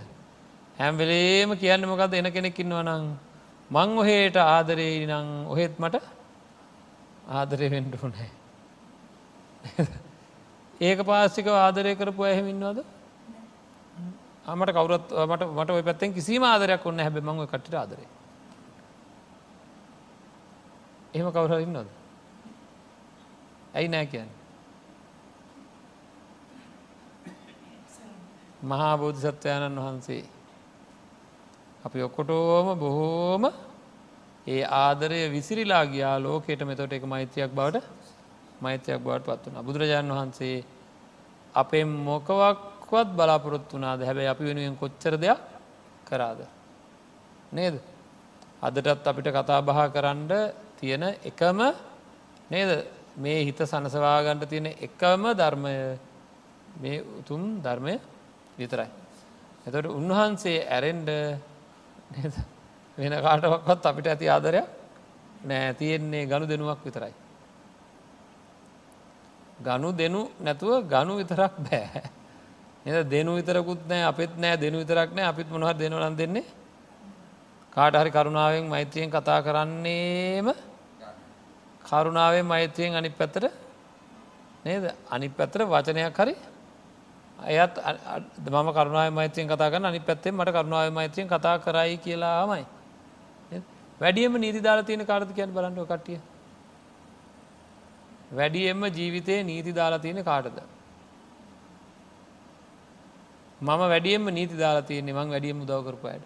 [0.78, 3.04] හැම්වෙලේම කියන්න මොකද එන කෙනෙක්කින්ව නං
[3.72, 6.19] මං ඔහේට ආදරේ නං ඔහෙත් මට
[7.30, 8.30] ආදරය වෙන්ඩ නෑ
[10.82, 12.80] ඒක පාස්සික ආදරය කරපු ඇහෙමින්වාද
[14.46, 18.08] අමට කවරත් මට මට ඔය පැත්තෙන් කිසිම ආදරයක් ඔන්න හැබ මංව කටට ආදරේ.
[21.14, 21.90] එහෙම කවුරඉන්නවද
[23.74, 24.30] ඇයි නෑ කියන්න?
[28.64, 30.24] මහා බෝධිසත්වයාණන් වහන්සේ.
[31.86, 33.44] අපි ඔක්කොටෝම බොහෝම
[34.50, 37.86] ඒ ආදරය විසිරිලා ගියා ලෝකෙට මෙතොට එක මෛත්‍රයක් බවට
[38.62, 40.58] මෛත්‍රයක් බවට පත් වන බුදුරජාණන් වහන්සේ
[41.56, 45.40] අපේ මොකවක්වත් බලාපොරොත්තු වනාද හැබැයි අපි වෙනුවෙන් කොච්චර දෙයක්
[46.06, 46.40] කරාද.
[47.52, 47.76] නේද.
[48.60, 50.32] අදටත් අපිට කතා බහ කරන්න
[50.78, 51.60] තියෙන එකම
[52.50, 52.70] නේද
[53.18, 55.76] මේ හිත සනසවාගණ්ඩ තියෙන එකම ධර්මය
[56.76, 57.94] මේ උතුම් ධර්මය
[58.58, 58.90] විතරයි.
[59.66, 61.10] එතට උන්වහන්සේ ඇරෙන්ඩ
[63.00, 64.68] වෙන කාටවක්වත් අපිට ඇති ආදරයක්
[65.48, 65.74] නෑ.
[65.74, 67.14] තියෙන්නේ ගණු දෙනුවක් විතරයි.
[69.66, 72.02] ගණු දෙනු නැතුව ගණු විතරක් බෑ.
[72.86, 75.28] එ දෙනු විතරකුත් නෑ අපිත් නෑ දෙනු විතරක් නෑ.
[75.32, 76.46] අපිත් මොහර දෙනවලන් දෙන්නේ?
[77.74, 80.48] කාට හරි කරුණාවෙන් මෛත්‍රියෙන් කතා කරන්නේම
[81.84, 83.44] කරුණාවෙන් මෛත්‍රියෙන් අනි පැතර
[84.66, 84.84] නේද?
[85.10, 86.36] අනි පැතර වචනයක් හරි
[87.40, 87.74] අයත්
[88.44, 92.66] මම කරුණාව මෛත්‍රයෙන් කතා කරන්න අනි පැත්තේ මට කරුණාව මෛත්‍රයෙන් කතා කරයි කියලාමයි.
[94.02, 96.20] වැඩියම නීති දාලා තියෙන කාර්ද කියන්න බලන්නව කට්ටිය.
[98.32, 100.58] වැඩියෙන්ම ජීවිතයේ නීති දාලා තියෙන කාටද?
[103.62, 106.26] මම වැඩියෙන්ම නීති දාලා තියෙන්නේ මං වැඩියම උදව කරපුයට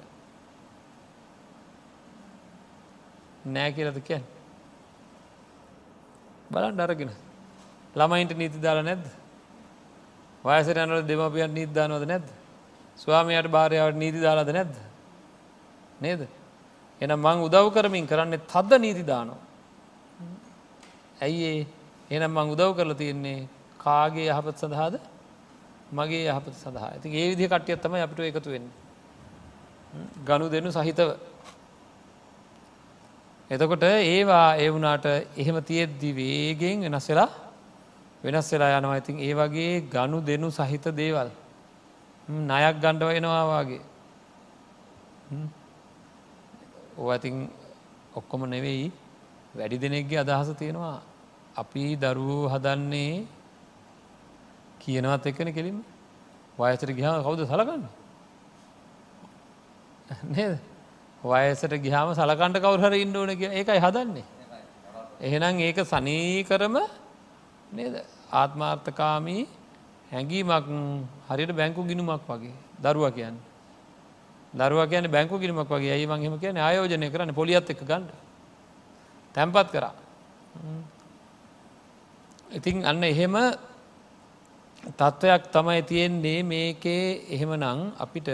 [3.45, 4.23] නෑ කියලද කියන්න?
[6.51, 7.11] බලන් අරගෙන.
[7.95, 9.05] ළමයින්ට නීති දාලා නැද්ද?
[10.43, 12.27] වයසට යනට දෙමපියන් නීතිදානවද නැද්ද?
[12.97, 14.75] ස්වාමයට භාරයාවට නීති දාලාද නැද්ද?
[15.99, 16.27] නේද?
[17.03, 19.39] එන මං උදව් කරමින් කරන්නේ තද්ද නීතිදානෝ
[21.21, 21.65] ඇයි ඒ?
[22.11, 23.47] එනම් මං උදව් කරලා තියෙන්නේ
[23.77, 24.95] කාගේ යහපත් සඳහාද?
[25.91, 26.89] මගේ යහපත සඳහා.
[26.89, 28.67] ඇති ඒ විදි කට්ටියත් තම අපිට එකතු වෙන්න.
[30.25, 31.09] ගනු දෙනු සහිතව.
[33.51, 35.05] එතකොට ඒවා ඒ වුනාට
[35.37, 37.29] එහෙම තියෙද්දි වේගෙන් වෙනස් වෙලා
[38.23, 38.97] වෙනස් වෙලා යනවා.
[38.97, 41.29] ඉතින් ඒ වගේ ගනු දෙනු සහිත දේවල්.
[42.27, 43.81] නයක් ගණ්ඩ වෙනවාවාගේ
[46.97, 47.49] ඕඇතින්
[48.15, 48.91] ඔක්කොම නෙවෙයි.
[49.55, 51.01] වැඩි දෙනෙක්ගේ අදහස තියෙනවා
[51.55, 53.25] අපි දරුවෝ හදන්නේ
[54.79, 55.77] කියනවත් එක්කන කෙලින්
[56.57, 57.83] වයසට ගිහාම කවුද සලකන්න?
[60.27, 60.57] නේද?
[61.23, 64.25] වයසට ගිහාම සලකන්ට කවුහර ඉන්න ඕන කිය ඒකයි හදන්නේ.
[65.21, 66.75] එහෙනම් ඒක සනීකරම
[67.71, 67.95] නේද?
[68.31, 69.47] ආත්මාර්ථකාමී
[70.11, 70.67] හැඟීමක්
[71.27, 73.37] හරියට බැංකු ගිනුමක් වගේ දරුව කියන්න.
[74.53, 75.93] දරුව කියන බැංකු ගිනිමක් වගේ.
[75.95, 78.05] ඇයි මංහෙම කියන ආයෝජනය කරන්න පොලියත් එක ගන්න.
[79.35, 79.93] තැන්පත් කරා.
[82.57, 83.35] ඉතින් අන්න එහෙම
[84.99, 86.43] තත්ත්වයක් තමයි තියෙන්නේ.
[86.43, 88.29] මේකේ එහෙම නං අපිට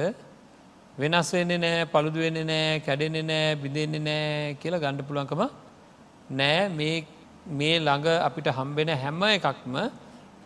[0.98, 5.42] වෙනස් වෙන්නේ නෑ පළුදු වෙන්නේ නෑ කැඩෙන්නේ නෑ බිඳෙන්නේ නෑ කියලා ගණ්ඩ පුළන්කම
[6.32, 6.70] නෑ.
[6.70, 7.06] මේ
[7.60, 9.76] මේ ළඟ අපිට හම්බෙන හැම එකක්ම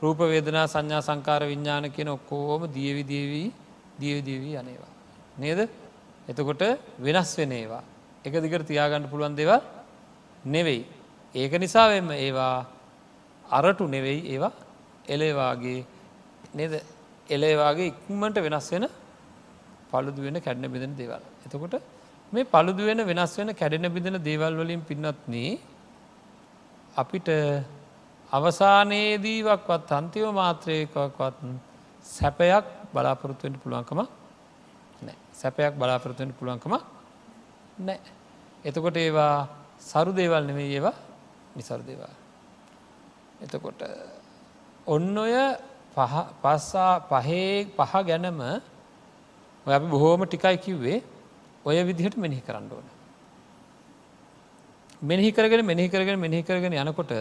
[0.03, 3.47] රූපවේදනා සංඥා සංකාර විඤ්ඥාන කියන ඔක්කෝම දියවිදේවී
[4.01, 4.92] දියවිදේවී අනේවා.
[5.35, 5.59] නේද
[6.27, 6.63] එතකොට
[6.99, 7.83] වෙනස් වෙන ඒවා
[8.25, 9.51] එක දිකට තියාගන්න පුළුවන් දෙව
[10.45, 10.85] නෙවෙයි.
[11.35, 12.65] ඒක නිසාවෙන්ම ඒවා
[13.45, 14.53] අරටු නෙවෙයි ඒවා
[15.07, 15.85] එලේවාගේ
[16.53, 16.73] නේද
[17.29, 18.85] එලේවාගේ ඉක්මට වෙනස් වෙන
[19.91, 21.23] පළුදු වෙන කැඩන බිදෙන දේවල්.
[21.45, 21.75] එතකොට
[22.33, 25.59] මේ පළුදු වෙන වෙනස් වෙන කැඩෙන බිදෙන දේවල් වලින් පින්නත්න්නේ
[26.95, 27.29] අපිට
[28.31, 31.37] අවසානයේදීවක්වත් අන්තිව මාත්‍රයකක්වත්
[32.05, 33.99] සැපයක් බලාපොරොත්තුවෙන්ට පුළුවන්කම
[35.03, 36.73] නෑ සැපයක් බලාපොරොත්තුවෙන්ට පුළුවන්කම
[37.79, 37.99] නෑ.
[38.65, 39.47] එතකොට ඒවා
[39.81, 40.95] සරු දේවල් නෙවෙයි ඒවා
[41.55, 42.11] නිසරු දේවල්.
[43.43, 43.81] එතකොට
[44.87, 45.35] ඔන්න ඔය
[46.43, 48.41] පස්සා පහේ පහ ගැනම
[49.65, 50.99] ඔය අපි බොහෝම ටිකයි කිව්වේ
[51.65, 52.87] ඔය විදිහට මෙනෙහි කරන්න ඕන.
[55.01, 57.13] මෙනෙහි කරගෙන මෙනෙහි කරගෙන මෙනෙහි කරගෙන යනකොට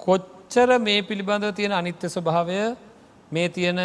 [0.00, 2.58] කොච්චර මේ පිළිබඳව තියෙන අනිත්‍ය ස්වභාවය
[3.32, 3.78] මේ තියෙන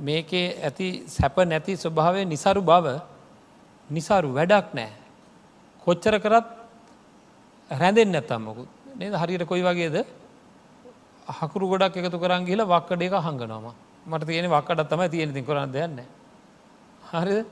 [0.00, 2.86] මේකේ ඇති සැප නැති ස්වභාවය නිසරු බව
[3.90, 4.90] නිසාරු වැඩක් නෑ.
[5.82, 6.46] කොච්චර කරත්
[7.70, 9.14] රැඳෙන් නැතම්මකුත් නේද?
[9.14, 9.96] හරියට කොයි වගේද?
[11.28, 13.66] හකුරු ගොඩක් එකතු කරන් කියලා වක්කඩ එක හඟනවාම
[14.06, 16.00] මට තියෙන වක්කඩත් තමයි තියෙන ති කරන්න දෙයන්න
[17.10, 17.44] හරි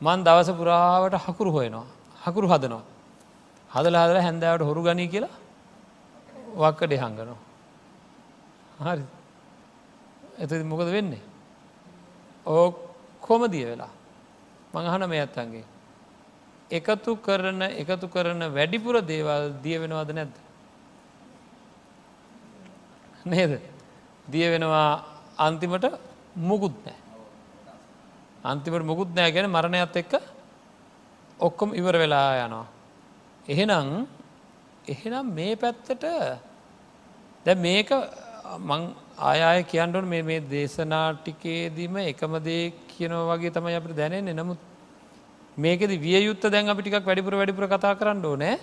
[0.00, 1.86] මන් දවස පුරාවට හකුරු හොයනවා.
[2.24, 2.82] හකුරු හදනවා.
[3.70, 5.34] හදල හදල හැන්දාවට හොරු ගනී කියලා
[6.56, 7.40] වක්කඩේ හංගනවා.
[8.80, 9.04] හරි
[10.38, 11.29] එත මොකද වෙන්නේ.
[12.50, 13.92] ඕකොම දිය වෙලා
[14.72, 15.66] මඟහන මේ ඇත්තන්ගේ.
[16.70, 20.34] එකතු කරන එකතු කරන වැඩිපුර දේවල් දිය වෙනවාද නැද්ද.
[23.26, 23.52] නේද
[24.32, 25.04] දිය වෙනවා
[25.38, 25.86] අන්තිමට
[26.48, 26.98] මුකුත් නෑ.
[28.44, 30.12] අන්තිමට මුකුත් නෑ ගැන මරණයත් එක්ක
[31.40, 32.66] ඔක්කොම ඉවර වෙලා යනවා.
[33.48, 34.06] එහෙනම්
[34.86, 36.04] එහෙනම් මේ පැත්තට
[37.44, 37.90] දැ මේක
[38.58, 38.82] මං
[39.18, 44.34] ආය කියන්නට මේ මේ දේශනාටිකේදීම එකම දේ කියනව වගේ තමයි අපට දැනෙන්නේ.
[44.34, 44.58] නමුත්
[45.56, 48.56] මේකෙද විය යුත්ත දැන් අපි ටිකක් වැඩිපුර වැඩිපුර කතා කරන්න ඕනෑ.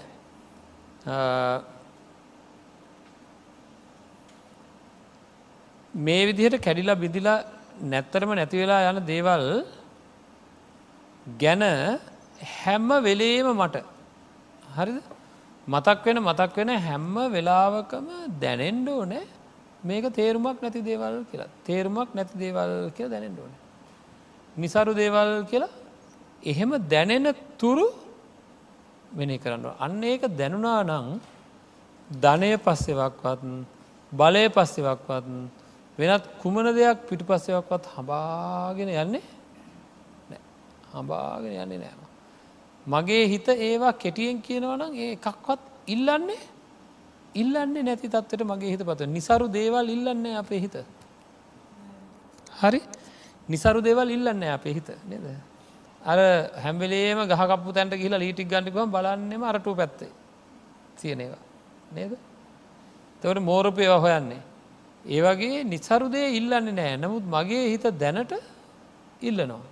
[5.93, 7.45] මේ විදිහට කැඩිලා බිදිලා
[7.83, 9.45] නැත්තරම නැතිවෙලා යන දේවල්
[11.39, 11.63] ගැන
[12.57, 13.85] හැම්ම වෙලේම මට
[14.75, 14.99] හරිද?
[15.67, 18.07] මතක් වෙන මතක් වෙන හැම්ම වෙලාවකම
[18.41, 19.36] දැනෙන්ඩ ඕනෑ.
[19.87, 21.49] මේක තේරුමක් නැති දේවල් කියලා.
[21.65, 23.53] තේරුමක් නැති දේවල් කියලා දැනෙන්ඩ ඕන.
[24.55, 25.75] නිසරු දේවල් කියලා
[26.43, 27.27] එහෙම දැනෙන
[27.57, 27.85] තුරු
[29.11, 31.07] වෙන කරන්න අන්න ඒක දැනුනා නං
[32.09, 33.41] ධනය පස්සෙවක්වත්
[34.11, 35.25] බලය පස්සෙවක්වත්
[35.99, 39.23] වෙනත් කුමන දෙයක් පිටු පස්සෙවක්වත් හබාගෙන යන්නේ
[40.93, 42.01] හබාගෙන යන්නේ නෑම
[42.85, 46.39] මගේ හිත ඒවා කෙටියෙන් කියනවනම් ඒ එකක්වත් ඉල්ලන්නේ
[47.37, 50.77] ඉල්ලන්නේ නැති තත්වට මගේ හිත පත නිසරු දේවල් ඉල්ලන්නේ අපේ හිත.
[52.53, 52.81] හරි?
[53.49, 55.27] නිසරු දේවල් ඉල්ලන්න අපේ හිත නද?
[56.01, 56.19] අර
[56.57, 60.11] හැම්බලේම ගහකපු තැන්ට කියලා ලීටික් ගන්ටිකම බලන්නෙම අරටු පැත්තේ
[60.97, 61.43] තියනේවා
[61.91, 62.13] නේද?
[63.21, 64.41] තවට මෝරපය හොයන්නේ.
[65.05, 68.33] ඒවගේ නිසරුදේ ඉල්ලන්නේ නෑ නමුත් මගේ හිත දැනට
[69.21, 69.63] ඉල්ලනවා.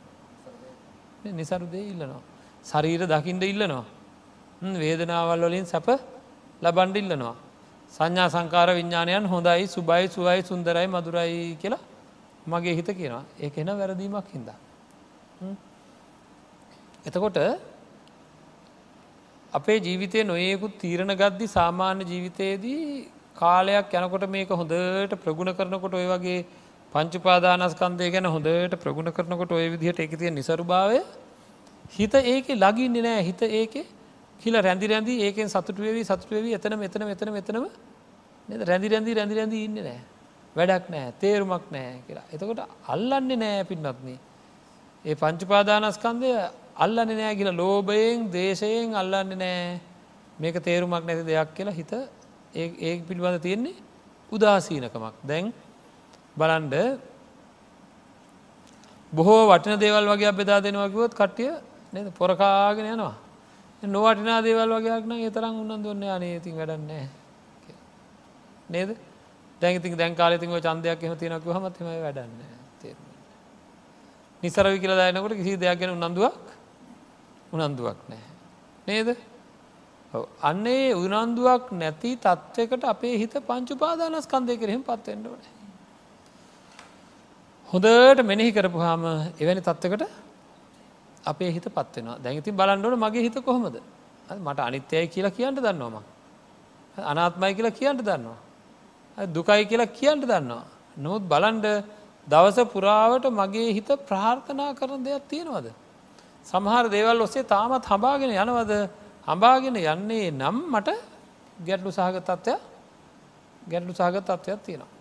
[1.33, 2.21] නිසරුදේ ඉල්ලනවා.
[2.63, 3.85] ශරීර දකිින්ට ඉල්ලනවා.
[4.75, 5.87] වේදනාවල් වලින් සැප
[6.61, 7.35] ලබන්ඩ ඉල්ලනවා.
[7.91, 11.83] සංඥා සංකාර විඤ්ඥානයන් හොඳයි සුබයි සුවයි සුන්දරයි මදුරයි කියලා
[12.47, 13.23] මගේ හිත කියනවා.
[13.39, 14.49] ඒක එන වැරදීමක් හිද.
[17.05, 17.37] එතකොට
[19.53, 26.45] අපේ ජීවිතය නොයෙකුත් තීරණ ගද්දි සාමාන්‍ය ජීවිතයේදී කාලයක් යනකොට මේක හොඳට ප්‍රගුණ කරනකොට ඔය වගේ
[26.93, 30.99] පංචුපාදානස්කන්දය ගැන හොඳට ප්‍රගුණ කරනකොට ඔය විදිහට එක තිය නිසරුභාවය
[31.91, 33.73] හිත ඒක ලගින්න නෑ හිත ඒක
[34.41, 37.65] කියල රැදි රැදි ඒකෙන් සතුටුවවී සතුටුවවී එතන මෙතන මෙතන මෙතනම
[38.63, 39.99] රැදි රැදි රැදි රැදි ඉන්න නෑ
[40.55, 42.25] වැඩක් නෑ තේරුමක් නෑ කියලා.
[42.33, 44.07] එතකොට අල්ලන්නේ නෑ පින්නත්න
[45.05, 46.29] ඒ පංචුපාදානස්කන්දය
[46.77, 49.79] අල්ලන්න නෑ කියලා ලෝබයෙන් දේශයෙන් අල්ලන්න නෑ
[50.39, 51.93] මේක තේරුමක් නැති දෙයක් කියලා හිත
[52.55, 53.75] ඒ පිළිබඳ තියෙන්නේ
[54.31, 55.15] උදාසීනකමක්.
[55.23, 55.53] දැන්
[56.37, 56.75] බලන්ඩ
[59.13, 61.51] බොහෝ වටින දේවල් වගේ බෙදා දෙනවකිවොත් කට්ටිය
[61.93, 62.07] නද?
[62.11, 63.15] පොරකාගෙන යනවා.
[63.83, 67.07] නොවටිනා දේවල් වගේයක් නම් එතරම් උන්නන් දුන්න අනේති වැඩන්නේ
[68.69, 68.97] නේද?
[69.61, 72.33] දැගති දැන් කාලෙතිව චන්දයක් එම තිනක හමත්ම වැඩන්න
[74.43, 76.35] නිසරවි කියල දායනකොට කිසි දෙයක් ගැන උනන්දුවක්
[77.51, 78.23] උනන්දුවක් නෑ
[78.87, 79.17] නේද?
[80.41, 85.41] අන්නේ උනන්දුවක් නැති තත්ත්වකට අපේ හිත පංචුපාදානස් කන්දය කරෙහිම පත්වෙන්ඩෝන
[87.69, 89.03] හොඳට මෙනෙහි කරපුහාම
[89.39, 90.24] එවැනි තත්ත්වකට
[91.25, 93.77] අපේ හිත පත්වෙනවා දැඟති බලන්ඩුවන මගේ හිත කොහොමද?
[94.37, 95.97] මට අනිත්‍යයි කියලා කියන්නට දන්නවම
[96.97, 98.37] අනාත්මයි කියලා කියන්නට දන්නවා.
[99.17, 100.63] දුකයි කියලා කියන්නට දන්නවා.
[100.97, 101.65] නොත් බලන්ඩ
[102.27, 105.67] දවස පුරාවට මගේ හිත ප්‍රාර්ථනා කරන දෙයක් තියෙනවද?
[106.45, 108.73] සමහර දේවල් ඔස්සේ තාමත් හබාගෙන යනවද?
[109.27, 110.89] හබාගෙන යන්නේ නම් මට
[111.59, 112.55] ගැටලු සහගතත්වය
[113.69, 114.91] ගැටලු සහගතත්වයක් තියෙනවා.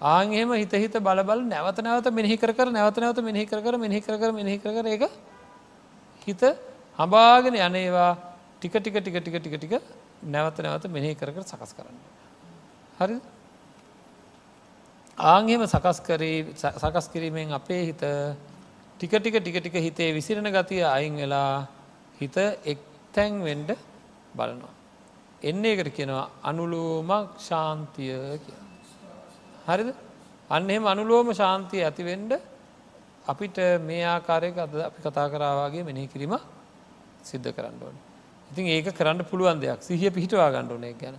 [0.00, 4.58] ආංහෙම හිත හිත බලබල නැවත නැවත මෙහි කර නැවත නැවත මෙහි කර මෙහි කර මෙහි
[4.58, 5.04] කර එක
[6.26, 6.42] හිත
[6.98, 8.12] හබාගෙන යනේවා
[8.58, 9.74] ටික ටික ටික ටික ටික ටික
[10.24, 11.98] නැවත නැවත මෙහි කර කර සකස් කරන්න.
[12.98, 13.16] හරි
[15.18, 18.02] ආංහෙම සකස් කරී සකස් කිරීමෙන් අපේ හිත
[19.00, 21.66] ටික ටික ටික ටික හිතේ විසිරණ ගතිය අයින් වෙලා
[22.20, 23.70] හිත එක්තැන් වෙන්ඩ
[24.34, 24.74] බලනවා.
[25.42, 28.58] එන්නේ එකට කියනවා අනුලෝමක් ශාන්තිය කිය.
[29.66, 29.88] හරිද
[30.50, 32.32] අන්න එහෙම අනුලෝම ශාන්තිය ඇතිවෙන්ඩ
[33.26, 36.34] අපිට මේ ආකාරයක අද අපි කතා කරාවාගේ මෙනෙහි කිරීම
[37.22, 37.96] සිද්ධ කරන්න ඕන.
[38.50, 41.16] ඉතින් ඒක කරන්න පුළුවන් දෙයක් සිහිය පිහිටවා ගණ්ඩුනේ ගැන.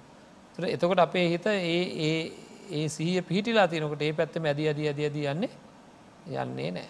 [0.57, 2.31] එතකොට අපේ හිත ඒ
[2.69, 5.49] ඒ සිහිය පිහිටිලා තිනකට ඒ පැත්ත මැද අද අද අද යන්නේ
[6.35, 6.87] යන්නේ නෑ.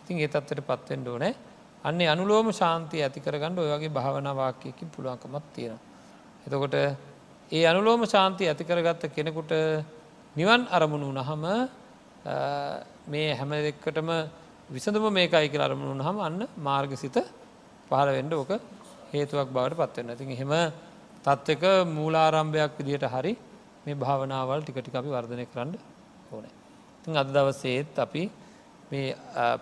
[0.00, 1.34] ඉතින් ඒ තත්වට පත්වෙන්ඩ ඕනෑ
[1.84, 5.80] අන්නේ අනුලෝම ශාන්තිය ඇති කරගන්න ඔයගේ භාවනවාක්‍යයකින් පුළුවන්කමත් තියෙනවා.
[6.46, 6.74] එතකොට
[7.52, 9.52] ඒ අනුලෝම ශාන්තිය ඇති කරගත්ත කෙනෙකුට
[10.36, 11.44] නිවන් අරමුණු නහම
[13.06, 14.10] මේ හැම දෙක්කටම
[14.70, 17.16] විසඳම මේකයි කියල අරමුණු හම අන්න මාර්ගසිත
[17.88, 18.50] පහළ වෙන්ඩ ඕක
[19.10, 20.52] හේතුවක් බවට පත්වන්න ඇති එහෙම
[21.24, 23.32] තත්ත්වක මූලාරම්භයක් විදියට හරි
[23.84, 25.72] මේ භාවනාවල් ටිකටි අපි වර්ධනය කරන්න
[26.30, 26.52] ඕනෑ.
[27.02, 28.22] තින් අද දවසේත් අපි
[28.90, 29.16] මේ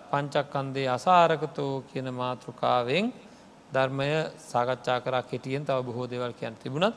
[0.05, 3.05] පංචක්කන්දේ අසාරකතෝ කියන මාතෘකාවෙන්
[3.69, 4.09] ධර්මය
[4.43, 6.95] සාකච්ඡා කරා කෙටියෙන් තව බොහෝ දෙවල් කියන්න තිබුණත්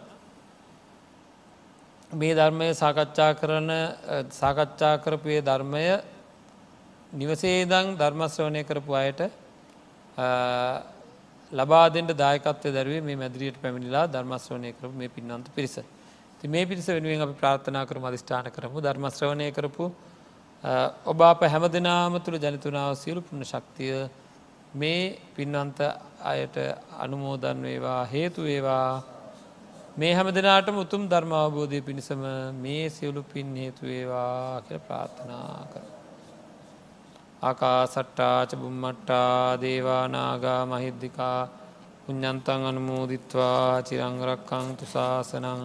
[2.10, 3.70] මේ ධර්මය සාකච්ඡා කරන
[4.32, 5.84] සාකච්ඡා කරපුයේ ධර්මය
[7.12, 9.20] නිවසේදං ධර්මශ්‍රවනය කරපු අයට
[11.52, 15.76] ලබාදෙන්ට දායකත්වය දැරුවේ මේ මැදිරියට පැමිණිලා ධර්මශ්‍රවනය කරපු මේ පින්නන්ත පිරිස.
[16.40, 19.92] ති මේ පිරිස වෙනුවෙන් අපි ප්‍රාර්ථනා කරම අධිෂ්ඨාන කරමු ධර්මශ්‍රවණය කරපු
[21.04, 24.08] ඔබ අප හැම දෙනාම තුළ ජනතුනාව සියලු පුුණ ශක්තිය
[24.74, 25.78] මේ පින්වන්ත
[26.24, 26.56] අයට
[26.98, 29.02] අනුමෝදන් වේවා හේතු වේවා
[29.94, 32.22] මේ හැම දෙනාටම උතුම් ධර්මාවබෝධය පිණිසම
[32.58, 35.91] මේ සියලු පින් හේතු වේවා කර ප්‍රාර්ථනා කර.
[37.42, 41.40] ආකා සට්ටාච බුම්මට්ටා දේවානාගා මහිද්දිකා
[42.02, 45.64] පුඤ්ඥන්තන් අනුමෝදිත්වා චිරංරක්කං තුසාසනං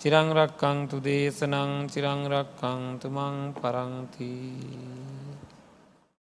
[0.00, 5.11] චිරංරක්කං තු දේශනං චිරංරක්කං තුමං පරංතිී